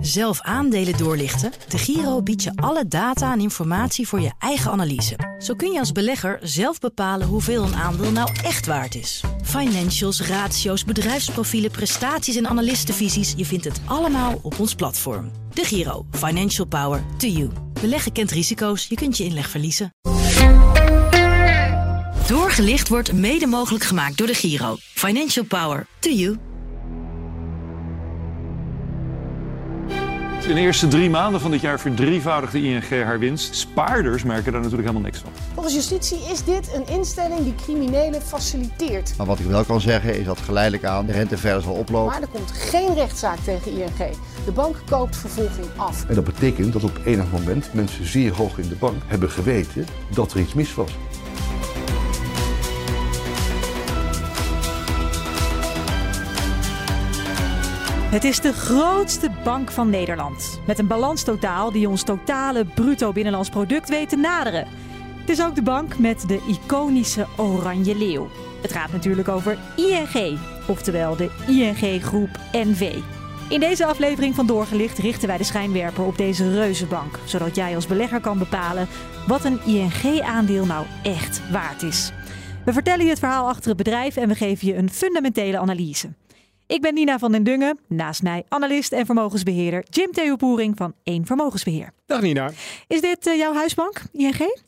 Zelf 0.00 0.40
aandelen 0.40 0.96
doorlichten? 0.96 1.52
De 1.68 1.78
Giro 1.78 2.22
biedt 2.22 2.42
je 2.42 2.52
alle 2.54 2.88
data 2.88 3.32
en 3.32 3.40
informatie 3.40 4.08
voor 4.08 4.20
je 4.20 4.32
eigen 4.38 4.70
analyse. 4.70 5.36
Zo 5.38 5.54
kun 5.54 5.72
je 5.72 5.78
als 5.78 5.92
belegger 5.92 6.38
zelf 6.42 6.78
bepalen 6.78 7.26
hoeveel 7.26 7.62
een 7.62 7.74
aandeel 7.74 8.12
nou 8.12 8.30
echt 8.44 8.66
waard 8.66 8.94
is. 8.94 9.22
Financials, 9.42 10.20
ratio's, 10.20 10.84
bedrijfsprofielen, 10.84 11.70
prestaties 11.70 12.36
en 12.36 12.46
analistenvisies. 12.46 13.34
Je 13.36 13.44
vindt 13.44 13.64
het 13.64 13.80
allemaal 13.84 14.38
op 14.42 14.58
ons 14.58 14.74
platform. 14.74 15.30
De 15.52 15.64
Giro. 15.64 16.06
Financial 16.10 16.66
Power 16.66 17.04
to 17.16 17.26
you. 17.26 17.50
Beleggen 17.80 18.12
kent 18.12 18.30
risico's. 18.30 18.86
Je 18.86 18.94
kunt 18.94 19.16
je 19.16 19.24
inleg 19.24 19.48
verliezen. 19.48 19.94
Doorgelicht 22.26 22.88
wordt 22.88 23.12
mede 23.12 23.46
mogelijk 23.46 23.84
gemaakt 23.84 24.16
door 24.18 24.26
de 24.26 24.34
Giro. 24.34 24.76
Financial 24.78 25.44
Power 25.44 25.86
to 25.98 26.10
you. 26.10 26.36
In 30.48 30.54
de 30.54 30.60
eerste 30.60 30.88
drie 30.88 31.10
maanden 31.10 31.40
van 31.40 31.50
dit 31.50 31.60
jaar 31.60 31.80
verdrievoudigde 31.80 32.62
ING 32.62 32.88
haar 32.88 33.18
winst. 33.18 33.54
Spaarders 33.54 34.22
merken 34.22 34.52
daar 34.52 34.60
natuurlijk 34.60 34.88
helemaal 34.88 35.10
niks 35.10 35.18
van. 35.18 35.30
Volgens 35.54 35.74
justitie 35.74 36.18
is 36.30 36.44
dit 36.44 36.74
een 36.74 36.86
instelling 36.86 37.42
die 37.42 37.54
criminelen 37.54 38.22
faciliteert. 38.22 39.14
Maar 39.16 39.26
wat 39.26 39.38
ik 39.38 39.46
wel 39.46 39.64
kan 39.64 39.80
zeggen 39.80 40.18
is 40.18 40.24
dat 40.24 40.38
geleidelijk 40.38 40.84
aan 40.84 41.06
de 41.06 41.12
rente 41.12 41.38
verder 41.38 41.62
zal 41.62 41.74
oplopen. 41.74 42.12
Maar 42.12 42.22
er 42.22 42.28
komt 42.28 42.50
geen 42.50 42.94
rechtszaak 42.94 43.38
tegen 43.38 43.72
ING. 43.72 44.16
De 44.44 44.52
bank 44.52 44.76
koopt 44.90 45.16
vervolging 45.16 45.66
af. 45.76 46.04
En 46.08 46.14
dat 46.14 46.24
betekent 46.24 46.72
dat 46.72 46.84
op 46.84 47.00
enig 47.04 47.30
moment 47.30 47.74
mensen 47.74 48.06
zeer 48.06 48.34
hoog 48.34 48.58
in 48.58 48.68
de 48.68 48.76
bank 48.76 49.02
hebben 49.06 49.30
geweten 49.30 49.86
dat 50.10 50.32
er 50.32 50.40
iets 50.40 50.54
mis 50.54 50.74
was. 50.74 50.90
Het 58.08 58.24
is 58.24 58.40
de 58.40 58.52
grootste 58.52 59.30
bank 59.44 59.70
van 59.70 59.90
Nederland. 59.90 60.60
Met 60.66 60.78
een 60.78 60.86
balanstotaal 60.86 61.72
die 61.72 61.88
ons 61.88 62.02
totale 62.02 62.64
bruto 62.64 63.12
binnenlands 63.12 63.48
product 63.48 63.88
weet 63.88 64.08
te 64.08 64.16
naderen. 64.16 64.66
Het 65.20 65.28
is 65.28 65.42
ook 65.42 65.54
de 65.54 65.62
bank 65.62 65.98
met 65.98 66.28
de 66.28 66.40
iconische 66.46 67.26
Oranje 67.36 67.96
Leeuw. 67.96 68.28
Het 68.62 68.72
gaat 68.72 68.92
natuurlijk 68.92 69.28
over 69.28 69.58
ING, 69.76 70.38
oftewel 70.68 71.16
de 71.16 71.30
ING 71.46 72.02
Groep 72.02 72.28
NV. 72.52 72.96
In 73.48 73.60
deze 73.60 73.86
aflevering 73.86 74.34
van 74.34 74.46
Doorgelicht 74.46 74.98
richten 74.98 75.28
wij 75.28 75.38
de 75.38 75.44
schijnwerper 75.44 76.04
op 76.04 76.16
deze 76.16 76.54
reuzenbank, 76.54 77.18
zodat 77.24 77.56
jij 77.56 77.74
als 77.74 77.86
belegger 77.86 78.20
kan 78.20 78.38
bepalen 78.38 78.88
wat 79.26 79.44
een 79.44 79.60
ING-aandeel 79.64 80.66
nou 80.66 80.86
echt 81.02 81.50
waard 81.50 81.82
is. 81.82 82.12
We 82.64 82.72
vertellen 82.72 83.04
je 83.04 83.10
het 83.10 83.18
verhaal 83.18 83.48
achter 83.48 83.68
het 83.68 83.76
bedrijf 83.76 84.16
en 84.16 84.28
we 84.28 84.34
geven 84.34 84.66
je 84.66 84.76
een 84.76 84.90
fundamentele 84.90 85.58
analyse. 85.58 86.08
Ik 86.68 86.80
ben 86.80 86.94
Nina 86.94 87.18
van 87.18 87.32
den 87.32 87.42
Dungen, 87.42 87.78
naast 87.86 88.22
mij 88.22 88.44
analist 88.48 88.92
en 88.92 89.06
vermogensbeheerder 89.06 89.84
Jim 89.90 90.12
Theo 90.12 90.36
Poering 90.36 90.76
van 90.76 90.94
Eén 91.04 91.26
Vermogensbeheer. 91.26 91.92
Dag 92.06 92.20
Nina. 92.20 92.50
Is 92.86 93.00
dit 93.00 93.26
uh, 93.26 93.36
jouw 93.36 93.54
huisbank, 93.54 94.02
ING? 94.12 94.62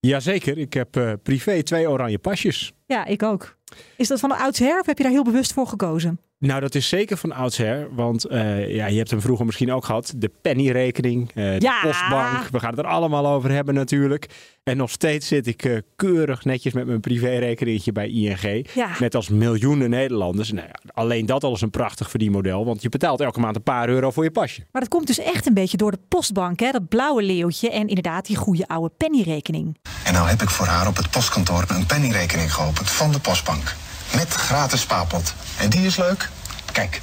Jazeker, 0.00 0.58
ik 0.58 0.72
heb 0.72 0.96
uh, 0.96 1.12
privé 1.22 1.62
twee 1.62 1.90
oranje 1.90 2.18
pasjes. 2.18 2.72
Ja, 2.86 3.04
ik 3.04 3.22
ook. 3.22 3.56
Is 3.96 4.08
dat 4.08 4.20
van 4.20 4.28
de 4.28 4.36
oudsher 4.36 4.80
of 4.80 4.86
heb 4.86 4.96
je 4.96 5.02
daar 5.02 5.12
heel 5.12 5.24
bewust 5.24 5.52
voor 5.52 5.66
gekozen? 5.66 6.20
Nou, 6.38 6.60
dat 6.60 6.74
is 6.74 6.88
zeker 6.88 7.16
van 7.16 7.32
oudsher. 7.32 7.88
Want 7.94 8.30
uh, 8.30 8.74
ja, 8.74 8.86
je 8.86 8.96
hebt 8.96 9.10
hem 9.10 9.20
vroeger 9.20 9.46
misschien 9.46 9.72
ook 9.72 9.84
gehad. 9.84 10.12
De 10.16 10.30
pennyrekening, 10.42 11.30
uh, 11.34 11.34
de 11.34 11.56
ja. 11.58 11.80
postbank. 11.82 12.48
We 12.50 12.60
gaan 12.60 12.70
het 12.70 12.78
er 12.78 12.86
allemaal 12.86 13.26
over 13.26 13.50
hebben 13.50 13.74
natuurlijk. 13.74 14.26
En 14.62 14.76
nog 14.76 14.90
steeds 14.90 15.28
zit 15.28 15.46
ik 15.46 15.64
uh, 15.64 15.78
keurig 15.96 16.44
netjes 16.44 16.72
met 16.72 16.86
mijn 16.86 17.00
privérekeningetje 17.00 17.92
bij 17.92 18.08
ING. 18.08 18.66
Ja. 18.74 18.90
Net 18.98 19.14
als 19.14 19.28
miljoenen 19.28 19.90
Nederlanders. 19.90 20.52
Nou 20.52 20.66
ja, 20.66 20.92
alleen 20.94 21.26
dat 21.26 21.44
al 21.44 21.54
is 21.54 21.60
een 21.60 21.70
prachtig 21.70 22.10
verdienmodel. 22.10 22.64
Want 22.64 22.82
je 22.82 22.88
betaalt 22.88 23.20
elke 23.20 23.40
maand 23.40 23.56
een 23.56 23.62
paar 23.62 23.88
euro 23.88 24.10
voor 24.10 24.24
je 24.24 24.30
pasje. 24.30 24.66
Maar 24.72 24.82
dat 24.82 24.90
komt 24.90 25.06
dus 25.06 25.18
echt 25.18 25.46
een 25.46 25.54
beetje 25.54 25.76
door 25.76 25.90
de 25.90 26.00
postbank. 26.08 26.60
Hè? 26.60 26.70
Dat 26.70 26.88
blauwe 26.88 27.22
leeuwtje 27.22 27.70
en 27.70 27.88
inderdaad 27.88 28.26
die 28.26 28.36
goede 28.36 28.68
oude 28.68 28.94
pennyrekening. 28.96 29.78
En 30.04 30.12
nou 30.12 30.28
heb 30.28 30.42
ik 30.42 30.50
voor 30.50 30.66
haar 30.66 30.88
op 30.88 30.96
het 30.96 31.10
postkantoor 31.10 31.64
een 31.68 31.86
pennyrekening 31.86 32.54
geopend 32.54 32.90
van 32.90 33.12
de 33.12 33.20
postbank. 33.20 33.74
Met 34.14 34.28
gratis 34.28 34.80
spaarpot. 34.80 35.34
En 35.58 35.70
die 35.70 35.86
is 35.86 35.96
leuk. 35.96 36.28
Kijk, 36.72 37.00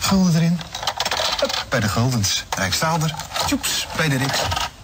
gulden 0.00 0.34
erin. 0.34 0.58
Hup, 1.40 1.66
bij 1.68 1.80
de 1.80 1.88
guldens. 1.88 2.44
Rijksdaalder. 2.56 3.14
Tjoeps, 3.46 3.86
bij 3.96 4.08
de 4.08 4.16
Rik. 4.16 4.42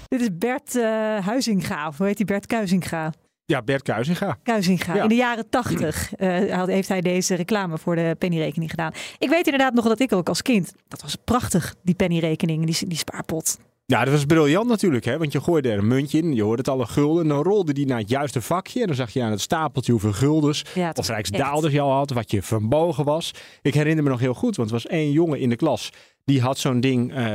Dit 0.08 0.20
is 0.20 0.28
Bert 0.32 0.74
uh, 0.74 0.84
Huizinga, 1.26 1.88
of 1.88 1.96
hoe 1.96 2.06
heet 2.06 2.16
die 2.16 2.26
Bert 2.26 2.46
Kuizinga? 2.46 3.12
Ja, 3.44 3.62
Bert 3.62 3.82
Kuizinga. 3.82 4.38
Kuizinga. 4.42 4.94
Ja. 4.94 5.02
In 5.02 5.08
de 5.08 5.14
jaren 5.14 5.48
tachtig 5.50 6.18
uh, 6.18 6.64
heeft 6.64 6.88
hij 6.88 7.00
deze 7.00 7.34
reclame 7.34 7.78
voor 7.78 7.96
de 7.96 8.16
pennyrekening 8.18 8.70
gedaan. 8.70 8.92
Ik 9.18 9.28
weet 9.28 9.44
inderdaad 9.44 9.74
nog 9.74 9.84
dat 9.84 10.00
ik 10.00 10.12
ook 10.12 10.28
als 10.28 10.42
kind, 10.42 10.72
dat 10.88 11.02
was 11.02 11.16
prachtig, 11.24 11.74
die 11.82 11.94
pennyrekening, 11.94 12.66
die, 12.66 12.88
die 12.88 12.98
spaarpot. 12.98 13.58
Ja, 13.88 14.04
dat 14.04 14.12
was 14.12 14.24
briljant 14.24 14.68
natuurlijk, 14.68 15.04
hè? 15.04 15.18
want 15.18 15.32
je 15.32 15.40
gooide 15.40 15.70
er 15.70 15.78
een 15.78 15.86
muntje 15.86 16.18
in, 16.18 16.34
je 16.34 16.42
hoorde 16.42 16.58
het 16.58 16.68
al 16.68 16.80
een 16.80 16.88
gulden, 16.88 17.22
en 17.22 17.28
dan 17.28 17.42
rolde 17.42 17.72
die 17.72 17.86
naar 17.86 17.98
het 17.98 18.08
juiste 18.08 18.40
vakje 18.40 18.80
en 18.80 18.86
dan 18.86 18.96
zag 18.96 19.10
je 19.10 19.22
aan 19.22 19.30
het 19.30 19.40
stapeltje 19.40 19.92
hoeveel 19.92 20.12
guldens 20.12 20.64
ja, 20.74 20.92
of 20.94 21.08
rijksdaalders 21.08 21.72
je 21.72 21.80
al 21.80 21.92
had, 21.92 22.10
wat 22.10 22.30
je 22.30 22.42
vermogen 22.42 23.04
was. 23.04 23.30
Ik 23.62 23.74
herinner 23.74 24.04
me 24.04 24.10
nog 24.10 24.20
heel 24.20 24.34
goed, 24.34 24.56
want 24.56 24.68
er 24.68 24.74
was 24.74 24.86
één 24.86 25.10
jongen 25.10 25.40
in 25.40 25.48
de 25.48 25.56
klas 25.56 25.90
die 26.26 26.40
had 26.40 26.58
zo'n 26.58 26.80
ding 26.80 27.18
uh, 27.18 27.26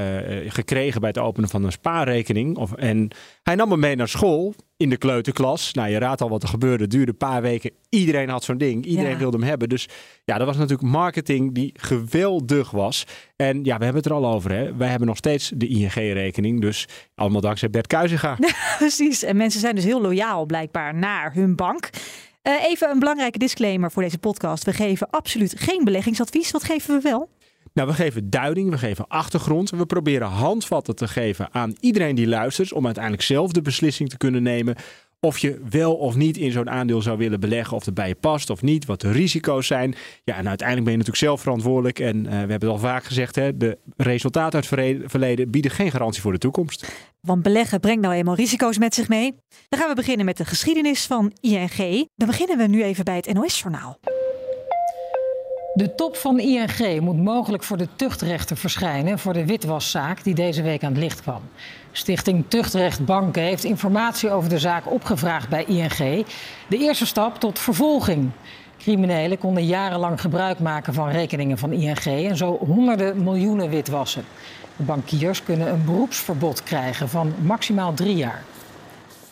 gekregen 0.47 0.99
bij 1.01 1.09
het 1.09 1.17
openen 1.17 1.49
van 1.49 1.63
een 1.63 1.71
spaarrekening. 1.71 2.57
Of, 2.57 2.73
en 2.73 3.09
hij 3.43 3.55
nam 3.55 3.71
hem 3.71 3.79
mee 3.79 3.95
naar 3.95 4.07
school 4.07 4.53
in 4.77 4.89
de 4.89 4.97
kleuterklas. 4.97 5.73
Nou, 5.73 5.89
je 5.89 5.97
raadt 5.97 6.21
al 6.21 6.29
wat 6.29 6.43
er 6.43 6.49
gebeurde. 6.49 6.83
Het 6.83 6.91
duurde 6.91 7.11
een 7.11 7.17
paar 7.17 7.41
weken. 7.41 7.71
Iedereen 7.89 8.29
had 8.29 8.43
zo'n 8.43 8.57
ding. 8.57 8.85
Iedereen 8.85 9.11
Ja. 9.11 9.17
wilde 9.17 9.37
hem 9.37 9.47
hebben. 9.47 9.69
Dus 9.69 9.87
ja, 10.25 10.37
dat 10.37 10.47
was 10.47 10.55
natuurlijk 10.57 10.89
marketing 10.89 11.53
die 11.53 11.73
geweldig 11.75 12.71
was. 12.71 13.05
En 13.35 13.63
ja, 13.63 13.77
we 13.77 13.83
hebben 13.83 14.01
het 14.01 14.11
er 14.11 14.17
al 14.17 14.25
over. 14.33 14.51
Hè. 14.51 14.75
Wij 14.75 14.89
hebben 14.89 15.07
nog 15.07 15.17
steeds 15.17 15.51
de 15.55 15.67
ING-rekening. 15.67 16.61
Dus 16.61 16.87
allemaal 17.15 17.41
dankzij 17.41 17.69
Bert 17.69 17.87
Kuizinga. 17.87 18.37
Precies. 18.77 19.23
En 19.23 19.37
mensen 19.37 19.59
zijn 19.59 19.75
dus 19.75 19.83
heel 19.83 20.01
loyaal 20.01 20.45
blijkbaar 20.45 20.95
naar 20.95 21.33
hun 21.33 21.55
bank. 21.55 21.89
Uh, 22.43 22.63
even 22.63 22.89
een 22.89 22.99
belangrijke 22.99 23.37
disclaimer 23.37 23.91
voor 23.91 24.03
deze 24.03 24.17
podcast. 24.17 24.63
We 24.63 24.73
geven 24.73 25.09
absoluut 25.09 25.53
geen 25.57 25.83
beleggingsadvies. 25.83 26.51
Wat 26.51 26.63
geven 26.63 26.95
we 26.95 27.01
wel? 27.01 27.29
Nou, 27.73 27.87
we 27.87 27.93
geven 27.93 28.29
duiding, 28.29 28.69
we 28.69 28.77
geven 28.77 29.07
achtergrond. 29.07 29.69
We 29.69 29.85
proberen 29.85 30.27
handvatten 30.27 30.95
te 30.95 31.07
geven 31.07 31.47
aan 31.51 31.75
iedereen 31.79 32.15
die 32.15 32.27
luistert. 32.27 32.73
Om 32.73 32.85
uiteindelijk 32.85 33.23
zelf 33.23 33.51
de 33.51 33.61
beslissing 33.61 34.09
te 34.09 34.17
kunnen 34.17 34.43
nemen. 34.43 34.75
Of 35.19 35.37
je 35.37 35.61
wel 35.69 35.95
of 35.95 36.15
niet 36.15 36.37
in 36.37 36.51
zo'n 36.51 36.69
aandeel 36.69 37.01
zou 37.01 37.17
willen 37.17 37.39
beleggen. 37.39 37.77
Of 37.77 37.85
het 37.85 37.93
bij 37.93 38.07
je 38.07 38.15
past 38.15 38.49
of 38.49 38.61
niet. 38.61 38.85
Wat 38.85 39.01
de 39.01 39.11
risico's 39.11 39.67
zijn. 39.67 39.95
Ja, 40.23 40.35
en 40.35 40.47
uiteindelijk 40.47 40.87
ben 40.87 40.91
je 40.91 40.97
natuurlijk 40.97 41.25
zelf 41.25 41.41
verantwoordelijk. 41.41 41.99
En 41.99 42.17
uh, 42.17 42.23
we 42.23 42.35
hebben 42.35 42.53
het 42.53 42.69
al 42.69 42.77
vaak 42.77 43.03
gezegd. 43.03 43.35
Hè, 43.35 43.57
de 43.57 43.77
resultaten 43.97 44.61
uit 44.61 44.69
het 44.69 45.11
verleden 45.11 45.51
bieden 45.51 45.71
geen 45.71 45.91
garantie 45.91 46.21
voor 46.21 46.31
de 46.31 46.37
toekomst. 46.37 46.91
Want 47.19 47.41
beleggen 47.41 47.79
brengt 47.79 48.01
nou 48.01 48.13
eenmaal 48.13 48.35
risico's 48.35 48.77
met 48.77 48.93
zich 48.93 49.07
mee. 49.07 49.35
Dan 49.69 49.79
gaan 49.79 49.89
we 49.89 49.95
beginnen 49.95 50.25
met 50.25 50.37
de 50.37 50.45
geschiedenis 50.45 51.05
van 51.05 51.31
ING. 51.39 52.07
Dan 52.15 52.27
beginnen 52.27 52.57
we 52.57 52.67
nu 52.67 52.83
even 52.83 53.05
bij 53.05 53.15
het 53.15 53.33
NOS-journaal. 53.33 53.99
De 55.73 55.95
top 55.95 56.15
van 56.15 56.39
ING 56.39 56.99
moet 57.01 57.23
mogelijk 57.23 57.63
voor 57.63 57.77
de 57.77 57.87
tuchtrechter 57.95 58.57
verschijnen 58.57 59.19
voor 59.19 59.33
de 59.33 59.45
witwaszaak 59.45 60.23
die 60.23 60.35
deze 60.35 60.61
week 60.61 60.83
aan 60.83 60.91
het 60.91 61.01
licht 61.01 61.21
kwam. 61.21 61.41
Stichting 61.91 62.45
Tuchtrecht 62.47 63.05
Banken 63.05 63.41
heeft 63.41 63.63
informatie 63.63 64.31
over 64.31 64.49
de 64.49 64.59
zaak 64.59 64.91
opgevraagd 64.91 65.49
bij 65.49 65.65
ING. 65.65 66.25
De 66.67 66.77
eerste 66.77 67.05
stap 67.05 67.39
tot 67.39 67.59
vervolging. 67.59 68.29
Criminelen 68.77 69.37
konden 69.37 69.65
jarenlang 69.65 70.21
gebruik 70.21 70.59
maken 70.59 70.93
van 70.93 71.09
rekeningen 71.09 71.57
van 71.57 71.71
ING 71.71 72.05
en 72.05 72.37
zo 72.37 72.57
honderden 72.65 73.23
miljoenen 73.23 73.69
witwassen. 73.69 74.23
De 74.77 74.83
bankiers 74.83 75.43
kunnen 75.43 75.67
een 75.67 75.85
beroepsverbod 75.85 76.63
krijgen 76.63 77.09
van 77.09 77.33
maximaal 77.41 77.93
drie 77.93 78.15
jaar. 78.15 78.43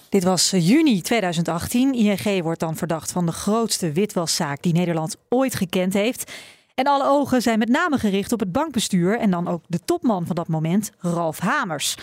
Dit 0.10 0.24
was 0.24 0.50
juni 0.50 1.02
2018. 1.02 1.94
ING 1.94 2.42
wordt 2.44 2.60
dan 2.60 2.76
verdacht 2.76 3.12
van 3.12 3.26
de 3.26 3.32
grootste 3.32 3.92
witwaszaak 3.92 4.62
die 4.62 4.74
Nederland 4.74 5.16
ooit 5.30 5.56
gekend 5.56 5.94
heeft. 5.94 6.32
En 6.76 6.86
alle 6.86 7.08
ogen 7.08 7.42
zijn 7.42 7.60
met 7.60 7.70
name 7.70 7.98
gericht 7.98 8.32
op 8.32 8.40
het 8.40 8.52
bankbestuur 8.52 9.20
en 9.20 9.32
dan 9.32 9.48
ook 9.48 9.64
de 9.68 9.80
topman 9.86 10.26
van 10.26 10.36
dat 10.36 10.48
moment, 10.48 10.92
Ralf 10.98 11.40
Hamers. 11.40 11.96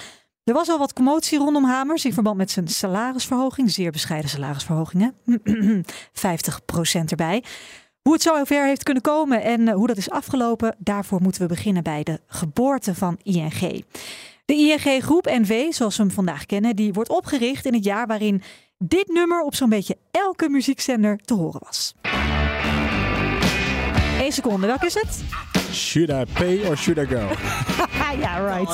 Er 0.45 0.55
was 0.55 0.69
al 0.69 0.79
wat 0.79 0.93
commotie 0.93 1.39
rondom 1.39 1.65
Hamers 1.65 2.05
in 2.05 2.13
verband 2.13 2.37
met 2.37 2.51
zijn 2.51 2.69
salarisverhoging, 2.69 3.71
zeer 3.71 3.91
bescheiden 3.91 4.31
salarisverhogingen, 4.31 5.15
50% 5.85 7.05
erbij. 7.07 7.45
Hoe 8.03 8.13
het 8.13 8.23
zo 8.23 8.45
ver 8.45 8.67
heeft 8.67 8.83
kunnen 8.83 9.03
komen 9.03 9.43
en 9.43 9.69
hoe 9.69 9.87
dat 9.87 9.97
is 9.97 10.11
afgelopen, 10.11 10.75
daarvoor 10.79 11.23
moeten 11.23 11.41
we 11.43 11.49
beginnen 11.49 11.83
bij 11.83 12.03
de 12.03 12.21
geboorte 12.27 12.95
van 12.95 13.19
ING. 13.23 13.85
De 14.47 14.55
ING 14.55 15.03
Groep 15.05 15.25
NV, 15.25 15.73
zoals 15.73 15.97
we 15.97 16.03
hem 16.03 16.13
vandaag 16.13 16.47
kennen, 16.47 16.77
die 16.77 16.93
wordt 16.93 17.11
opgericht 17.11 17.65
in 17.67 17.75
het 17.75 17.85
jaar 17.85 18.07
waarin 18.07 18.43
dit 18.79 19.09
nummer 19.09 19.43
op 19.43 19.55
zo'n 19.55 19.69
beetje 19.69 19.97
elke 20.11 20.49
muziekzender 20.49 21.19
te 21.25 21.35
horen 21.35 21.61
was. 21.65 21.95
Eén 24.21 24.33
seconde, 24.33 24.67
welke 24.67 24.87
is 24.87 24.95
het? 24.95 25.23
Should 25.73 26.09
I 26.11 26.25
pay 26.33 26.69
or 26.69 26.77
should 26.77 26.99
I 27.11 27.15
go? 27.15 27.29
ja, 28.21 28.57
right. 28.57 28.71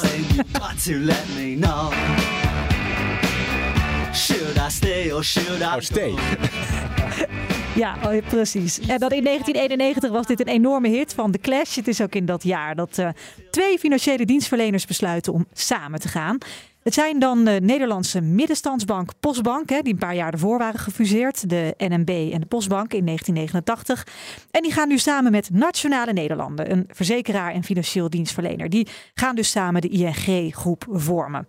Should 4.14 4.56
I 4.56 4.70
stay 4.70 5.12
or 5.12 5.24
should 5.24 5.60
I 5.60 5.74
Oh, 5.74 5.80
stay. 5.80 6.14
Ja, 7.74 7.96
oh, 8.04 8.26
precies. 8.28 8.78
En 8.78 8.98
dan 8.98 9.10
in 9.10 9.24
1991 9.24 10.10
was 10.10 10.26
dit 10.26 10.40
een 10.40 10.48
enorme 10.48 10.88
hit 10.88 11.14
van 11.14 11.30
The 11.30 11.38
Clash. 11.38 11.76
Het 11.76 11.88
is 11.88 12.00
ook 12.00 12.14
in 12.14 12.26
dat 12.26 12.42
jaar 12.42 12.74
dat 12.74 12.98
uh, 12.98 13.08
twee 13.50 13.78
financiële 13.78 14.24
dienstverleners 14.24 14.86
besluiten 14.86 15.32
om 15.32 15.46
samen 15.52 16.00
te 16.00 16.08
gaan. 16.08 16.38
Het 16.82 16.94
zijn 16.94 17.18
dan 17.18 17.44
de 17.44 17.58
Nederlandse 17.62 18.20
middenstandsbank 18.20 19.10
Postbank, 19.20 19.70
hè, 19.70 19.80
die 19.80 19.92
een 19.92 19.98
paar 19.98 20.14
jaar 20.14 20.32
ervoor 20.32 20.58
waren 20.58 20.80
gefuseerd. 20.80 21.48
De 21.48 21.74
NMB 21.78 22.32
en 22.32 22.40
de 22.40 22.46
Postbank 22.46 22.92
in 22.92 23.04
1989. 23.04 24.06
En 24.50 24.62
die 24.62 24.72
gaan 24.72 24.88
nu 24.88 24.98
samen 24.98 25.30
met 25.30 25.50
Nationale 25.50 26.12
Nederlanden, 26.12 26.70
een 26.70 26.84
verzekeraar 26.88 27.52
en 27.52 27.64
financieel 27.64 28.10
dienstverlener. 28.10 28.68
Die 28.68 28.88
gaan 29.14 29.34
dus 29.34 29.50
samen 29.50 29.80
de 29.80 29.88
ING-groep 29.88 30.84
vormen. 30.88 31.48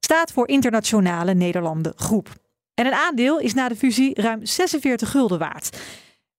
Staat 0.00 0.32
voor 0.32 0.48
Internationale 0.48 1.34
Nederlanden 1.34 1.92
Groep. 1.96 2.41
En 2.74 2.86
een 2.86 2.92
aandeel 2.92 3.40
is 3.40 3.54
na 3.54 3.68
de 3.68 3.76
fusie 3.76 4.20
ruim 4.20 4.46
46 4.46 5.10
gulden 5.10 5.38
waard. 5.38 5.78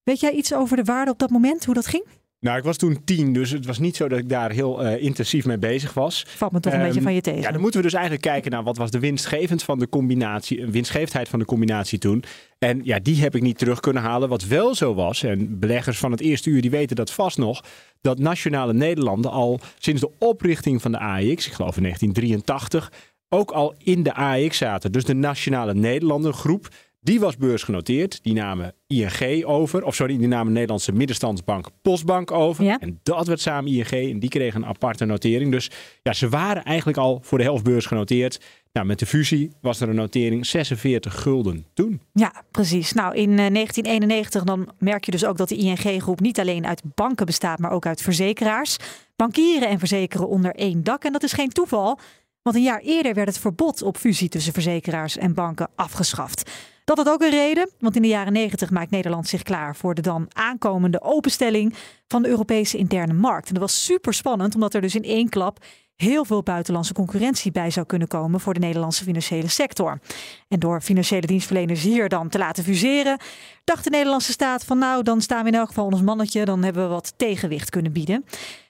Weet 0.02 0.20
jij 0.20 0.32
iets 0.32 0.54
over 0.54 0.76
de 0.76 0.84
waarde 0.84 1.10
op 1.10 1.18
dat 1.18 1.30
moment, 1.30 1.64
hoe 1.64 1.74
dat 1.74 1.86
ging? 1.86 2.04
Nou, 2.44 2.58
ik 2.58 2.64
was 2.64 2.76
toen 2.76 3.04
tien, 3.04 3.32
dus 3.32 3.50
het 3.50 3.66
was 3.66 3.78
niet 3.78 3.96
zo 3.96 4.08
dat 4.08 4.18
ik 4.18 4.28
daar 4.28 4.50
heel 4.50 4.84
uh, 4.84 5.02
intensief 5.02 5.44
mee 5.44 5.58
bezig 5.58 5.94
was. 5.94 6.24
Valt 6.28 6.52
me 6.52 6.60
toch 6.60 6.72
een 6.72 6.82
beetje 6.82 7.02
van 7.02 7.14
je 7.14 7.20
tegen. 7.20 7.40
Ja, 7.40 7.50
dan 7.50 7.60
moeten 7.60 7.80
we 7.80 7.86
dus 7.86 7.94
eigenlijk 7.94 8.24
kijken 8.24 8.50
naar 8.50 8.62
wat 8.62 8.76
was 8.76 8.90
de 8.90 8.98
winstgevend 8.98 9.62
van 9.62 9.78
de 9.78 9.88
combinatie, 9.88 10.66
winstgevendheid 10.66 11.28
van 11.28 11.38
de 11.38 11.44
combinatie 11.44 11.98
toen. 11.98 12.24
En 12.58 12.80
ja, 12.82 12.98
die 12.98 13.22
heb 13.22 13.34
ik 13.34 13.42
niet 13.42 13.58
terug 13.58 13.80
kunnen 13.80 14.02
halen. 14.02 14.28
Wat 14.28 14.44
wel 14.44 14.74
zo 14.74 14.94
was, 14.94 15.22
en 15.22 15.58
beleggers 15.58 15.98
van 15.98 16.10
het 16.10 16.20
eerste 16.20 16.50
uur 16.50 16.60
die 16.60 16.70
weten 16.70 16.96
dat 16.96 17.10
vast 17.10 17.38
nog, 17.38 17.64
dat 18.00 18.18
Nationale 18.18 18.72
Nederlanden 18.72 19.30
al 19.30 19.60
sinds 19.78 20.00
de 20.00 20.10
oprichting 20.18 20.82
van 20.82 20.92
de 20.92 20.98
AEX, 20.98 21.46
ik 21.46 21.52
geloof 21.52 21.76
in 21.76 21.82
1983, 21.82 22.92
ook 23.28 23.50
al 23.50 23.74
in 23.78 24.02
de 24.02 24.14
AEX 24.14 24.56
zaten. 24.56 24.92
Dus 24.92 25.04
de 25.04 25.14
Nationale 25.14 25.74
Nederlanden 25.74 26.34
groep 26.34 26.68
die 27.04 27.20
was 27.20 27.36
beursgenoteerd. 27.36 28.22
Die 28.22 28.34
namen 28.34 28.74
ING 28.86 29.44
over. 29.44 29.84
Of 29.84 29.94
sorry, 29.94 30.18
die 30.18 30.28
namen 30.28 30.52
Nederlandse 30.52 30.92
middenstandsbank 30.92 31.66
Postbank 31.82 32.30
over. 32.30 32.64
Ja. 32.64 32.78
En 32.78 33.00
dat 33.02 33.26
werd 33.26 33.40
samen 33.40 33.72
ING. 33.72 33.90
En 33.90 34.18
die 34.18 34.28
kregen 34.28 34.62
een 34.62 34.68
aparte 34.68 35.04
notering. 35.04 35.50
Dus 35.50 35.70
ja, 36.02 36.12
ze 36.12 36.28
waren 36.28 36.64
eigenlijk 36.64 36.98
al 36.98 37.18
voor 37.22 37.38
de 37.38 37.44
helft 37.44 37.64
beursgenoteerd. 37.64 38.40
Nou, 38.72 38.86
met 38.86 38.98
de 38.98 39.06
fusie 39.06 39.50
was 39.60 39.80
er 39.80 39.88
een 39.88 39.94
notering 39.94 40.46
46 40.46 41.20
gulden 41.20 41.66
toen. 41.74 42.00
Ja, 42.12 42.44
precies. 42.50 42.92
Nou, 42.92 43.14
in 43.14 43.36
1991 43.36 44.44
dan 44.44 44.68
merk 44.78 45.04
je 45.04 45.10
dus 45.10 45.24
ook 45.24 45.36
dat 45.36 45.48
de 45.48 45.56
ING-groep 45.56 46.20
niet 46.20 46.40
alleen 46.40 46.66
uit 46.66 46.82
banken 46.94 47.26
bestaat, 47.26 47.58
maar 47.58 47.70
ook 47.70 47.86
uit 47.86 48.02
verzekeraars. 48.02 48.76
Bankieren 49.16 49.68
en 49.68 49.78
verzekeren 49.78 50.28
onder 50.28 50.54
één 50.54 50.84
dak. 50.84 51.04
En 51.04 51.12
dat 51.12 51.22
is 51.22 51.32
geen 51.32 51.50
toeval. 51.50 51.98
Want 52.44 52.56
een 52.56 52.62
jaar 52.62 52.80
eerder 52.80 53.14
werd 53.14 53.28
het 53.28 53.38
verbod 53.38 53.82
op 53.82 53.96
fusie 53.96 54.28
tussen 54.28 54.52
verzekeraars 54.52 55.16
en 55.16 55.34
banken 55.34 55.68
afgeschaft. 55.74 56.50
Dat 56.84 56.96
had 56.96 57.08
ook 57.08 57.22
een 57.22 57.30
reden, 57.30 57.70
want 57.78 57.96
in 57.96 58.02
de 58.02 58.08
jaren 58.08 58.32
90 58.32 58.70
maakt 58.70 58.90
Nederland 58.90 59.28
zich 59.28 59.42
klaar 59.42 59.76
voor 59.76 59.94
de 59.94 60.02
dan 60.02 60.26
aankomende 60.32 61.02
openstelling 61.02 61.74
van 62.08 62.22
de 62.22 62.28
Europese 62.28 62.76
interne 62.76 63.12
markt. 63.12 63.46
En 63.46 63.54
dat 63.54 63.62
was 63.62 63.84
super 63.84 64.14
spannend, 64.14 64.54
omdat 64.54 64.74
er 64.74 64.80
dus 64.80 64.94
in 64.94 65.04
één 65.04 65.28
klap 65.28 65.64
heel 65.96 66.24
veel 66.24 66.42
buitenlandse 66.42 66.92
concurrentie 66.92 67.52
bij 67.52 67.70
zou 67.70 67.86
kunnen 67.86 68.08
komen 68.08 68.40
voor 68.40 68.54
de 68.54 68.60
Nederlandse 68.60 69.04
financiële 69.04 69.48
sector. 69.48 70.00
En 70.48 70.58
door 70.58 70.80
financiële 70.80 71.26
dienstverleners 71.26 71.82
hier 71.82 72.08
dan 72.08 72.28
te 72.28 72.38
laten 72.38 72.64
fuseren, 72.64 73.18
dacht 73.64 73.84
de 73.84 73.90
Nederlandse 73.90 74.32
staat 74.32 74.64
van 74.64 74.78
nou, 74.78 75.02
dan 75.02 75.20
staan 75.20 75.42
we 75.42 75.48
in 75.48 75.54
elk 75.54 75.68
geval 75.68 75.86
ons 75.86 76.02
mannetje, 76.02 76.44
dan 76.44 76.62
hebben 76.62 76.82
we 76.82 76.88
wat 76.88 77.14
tegenwicht 77.16 77.70
kunnen 77.70 77.92
bieden. 77.92 78.24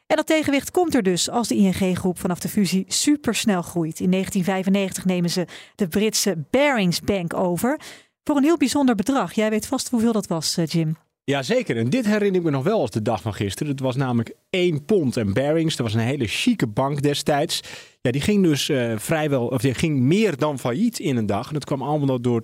En 0.06 0.17
dat 0.17 0.27
tegenwicht 0.27 0.71
komt 0.71 0.95
er 0.95 1.03
dus 1.03 1.31
als 1.31 1.49
de 1.49 1.55
ING-groep 1.55 2.19
vanaf 2.19 2.39
de 2.39 2.49
fusie 2.49 2.85
supersnel 2.89 3.62
groeit. 3.62 4.01
In 4.01 4.11
1995 4.11 5.05
nemen 5.05 5.31
ze 5.31 5.47
de 5.75 5.89
Britse 5.89 6.45
Barings 6.51 7.01
Bank 7.01 7.35
over 7.35 7.81
voor 8.25 8.37
een 8.37 8.43
heel 8.43 8.56
bijzonder 8.56 8.95
bedrag. 8.95 9.33
Jij 9.33 9.51
weet 9.51 9.67
vast 9.67 9.89
hoeveel 9.89 10.12
dat 10.12 10.27
was, 10.27 10.56
eh, 10.56 10.67
Jim. 10.67 10.97
Jazeker, 11.25 11.77
en 11.77 11.91
dit 11.91 12.06
herinner 12.06 12.41
ik 12.41 12.43
me 12.43 12.51
nog 12.51 12.65
wel 12.65 12.81
als 12.81 12.91
de 12.91 13.03
dag 13.03 13.23
van 13.23 13.35
gisteren. 13.35 13.73
Het 13.73 13.81
was 13.81 13.97
namelijk 13.97 14.35
1 14.51 14.85
pond 14.85 15.17
en 15.17 15.33
Barings. 15.33 15.77
Dat 15.77 15.87
was 15.87 15.95
een 15.95 16.01
hele 16.01 16.27
chique 16.27 16.67
bank 16.67 17.03
destijds. 17.03 17.61
Ja, 18.01 18.11
die 18.11 18.21
ging 18.21 18.43
dus 18.43 18.69
uh, 18.69 18.93
vrijwel, 18.97 19.47
of 19.47 19.61
die 19.61 19.75
ging 19.75 20.01
meer 20.01 20.37
dan 20.37 20.59
failliet 20.59 20.99
in 20.99 21.17
een 21.17 21.27
dag. 21.27 21.47
En 21.47 21.53
dat 21.55 21.65
kwam 21.65 21.83
allemaal 21.83 22.21
door 22.21 22.43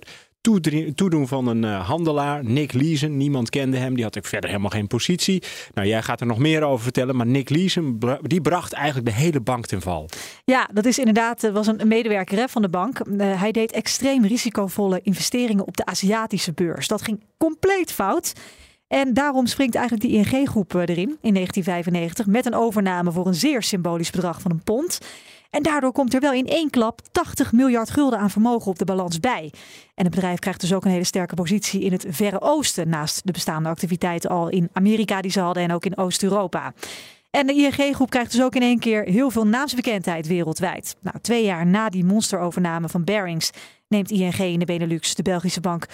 toedoen 0.95 1.27
van 1.27 1.47
een 1.47 1.63
uh, 1.63 1.87
handelaar, 1.87 2.45
Nick 2.45 2.73
Leeson. 2.73 3.17
Niemand 3.17 3.49
kende 3.49 3.77
hem, 3.77 3.95
die 3.95 4.03
had 4.03 4.15
ik 4.15 4.25
verder 4.25 4.49
helemaal 4.49 4.71
geen 4.71 4.87
positie. 4.87 5.43
Nou, 5.73 5.87
jij 5.87 6.01
gaat 6.01 6.21
er 6.21 6.27
nog 6.27 6.37
meer 6.37 6.63
over 6.63 6.83
vertellen, 6.83 7.15
maar 7.15 7.25
Nick 7.25 7.49
Leeson 7.49 7.99
die 8.21 8.41
bracht 8.41 8.73
eigenlijk 8.73 9.05
de 9.05 9.13
hele 9.13 9.39
bank 9.39 9.65
ten 9.65 9.81
val. 9.81 10.09
Ja, 10.45 10.69
dat 10.73 10.85
is 10.85 10.99
inderdaad, 10.99 11.51
was 11.53 11.67
een 11.67 11.87
medewerker 11.87 12.49
van 12.49 12.61
de 12.61 12.69
bank. 12.69 12.99
Uh, 13.07 13.39
hij 13.41 13.51
deed 13.51 13.71
extreem 13.71 14.25
risicovolle 14.25 14.99
investeringen 15.03 15.67
op 15.67 15.77
de 15.77 15.85
Aziatische 15.85 16.53
beurs. 16.53 16.87
Dat 16.87 17.01
ging 17.01 17.23
compleet 17.37 17.91
fout. 17.91 18.33
En 18.87 19.13
daarom 19.13 19.45
springt 19.45 19.75
eigenlijk 19.75 20.07
die 20.07 20.17
ING-groep 20.17 20.73
erin 20.73 21.17
in 21.21 21.33
1995 21.33 22.25
met 22.25 22.45
een 22.45 22.55
overname 22.55 23.11
voor 23.11 23.27
een 23.27 23.33
zeer 23.33 23.63
symbolisch 23.63 24.09
bedrag 24.09 24.41
van 24.41 24.51
een 24.51 24.63
pond. 24.63 24.99
En 25.51 25.63
daardoor 25.63 25.91
komt 25.91 26.13
er 26.13 26.19
wel 26.19 26.33
in 26.33 26.47
één 26.47 26.69
klap 26.69 27.01
80 27.11 27.51
miljard 27.51 27.89
gulden 27.89 28.19
aan 28.19 28.29
vermogen 28.29 28.71
op 28.71 28.77
de 28.77 28.85
balans 28.85 29.19
bij. 29.19 29.53
En 29.95 30.05
het 30.05 30.15
bedrijf 30.15 30.39
krijgt 30.39 30.61
dus 30.61 30.73
ook 30.73 30.85
een 30.85 30.91
hele 30.91 31.03
sterke 31.03 31.35
positie 31.35 31.81
in 31.81 31.91
het 31.91 32.05
Verre 32.09 32.41
Oosten, 32.41 32.89
naast 32.89 33.25
de 33.25 33.31
bestaande 33.31 33.69
activiteiten 33.69 34.29
al 34.29 34.49
in 34.49 34.69
Amerika 34.73 35.21
die 35.21 35.31
ze 35.31 35.39
hadden 35.39 35.63
en 35.63 35.71
ook 35.71 35.85
in 35.85 35.97
Oost-Europa. 35.97 36.73
En 37.31 37.47
de 37.47 37.53
ING-groep 37.53 38.09
krijgt 38.09 38.31
dus 38.31 38.41
ook 38.41 38.55
in 38.55 38.61
één 38.61 38.79
keer 38.79 39.03
heel 39.03 39.29
veel 39.29 39.47
naamsbekendheid 39.47 40.27
wereldwijd. 40.27 40.95
Nou, 41.01 41.15
twee 41.21 41.45
jaar 41.45 41.65
na 41.65 41.89
die 41.89 42.05
monsterovername 42.05 42.89
van 42.89 43.03
Barings 43.03 43.51
neemt 43.87 44.11
ING 44.11 44.37
in 44.37 44.59
de 44.59 44.65
Benelux 44.65 45.15
de 45.15 45.23
Belgische 45.23 45.61
bank 45.61 45.85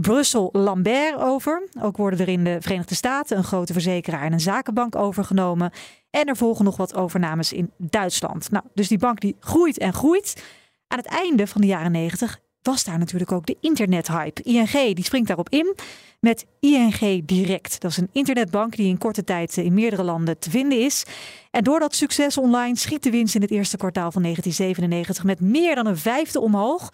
Brussel 0.00 0.48
Lambert 0.52 1.16
over. 1.16 1.68
Ook 1.80 1.96
worden 1.96 2.20
er 2.20 2.28
in 2.28 2.44
de 2.44 2.56
Verenigde 2.60 2.94
Staten 2.94 3.36
een 3.36 3.44
grote 3.44 3.72
verzekeraar 3.72 4.22
en 4.22 4.32
een 4.32 4.40
zakenbank 4.40 4.96
overgenomen. 4.96 5.70
En 6.10 6.26
er 6.26 6.36
volgen 6.36 6.64
nog 6.64 6.76
wat 6.76 6.94
overnames 6.94 7.52
in 7.52 7.72
Duitsland. 7.78 8.50
Nou, 8.50 8.64
dus 8.74 8.88
die 8.88 8.98
bank 8.98 9.20
die 9.20 9.36
groeit 9.40 9.78
en 9.78 9.92
groeit. 9.92 10.42
Aan 10.88 10.98
het 10.98 11.06
einde 11.06 11.46
van 11.46 11.60
de 11.60 11.66
jaren 11.66 11.92
90 11.92 12.40
was 12.62 12.84
daar 12.84 12.98
natuurlijk 12.98 13.32
ook 13.32 13.46
de 13.46 13.56
internethype. 13.60 14.42
ING 14.42 14.94
die 14.94 15.04
springt 15.04 15.26
daarop 15.26 15.48
in 15.48 15.74
met 16.20 16.46
ING 16.60 17.26
Direct. 17.26 17.80
Dat 17.80 17.90
is 17.90 17.96
een 17.96 18.10
internetbank 18.12 18.76
die 18.76 18.88
in 18.88 18.98
korte 18.98 19.24
tijd 19.24 19.56
in 19.56 19.74
meerdere 19.74 20.02
landen 20.02 20.38
te 20.38 20.50
vinden 20.50 20.80
is. 20.80 21.04
En 21.50 21.64
door 21.64 21.80
dat 21.80 21.94
succes 21.94 22.38
online 22.38 22.76
schiet 22.76 23.02
de 23.02 23.10
winst 23.10 23.34
in 23.34 23.40
het 23.40 23.50
eerste 23.50 23.76
kwartaal 23.76 24.12
van 24.12 24.22
1997 24.22 25.24
met 25.24 25.40
meer 25.40 25.74
dan 25.74 25.86
een 25.86 25.98
vijfde 25.98 26.40
omhoog 26.40 26.90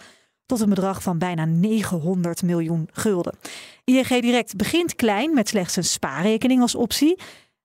tot 0.53 0.61
een 0.61 0.69
bedrag 0.69 1.03
van 1.03 1.19
bijna 1.19 1.45
900 1.45 2.43
miljoen 2.43 2.89
gulden. 2.93 3.35
ING 3.85 4.09
Direct 4.21 4.57
begint 4.57 4.95
klein 4.95 5.35
met 5.35 5.49
slechts 5.49 5.77
een 5.77 5.85
spaarrekening 5.85 6.61
als 6.61 6.75
optie. 6.75 7.19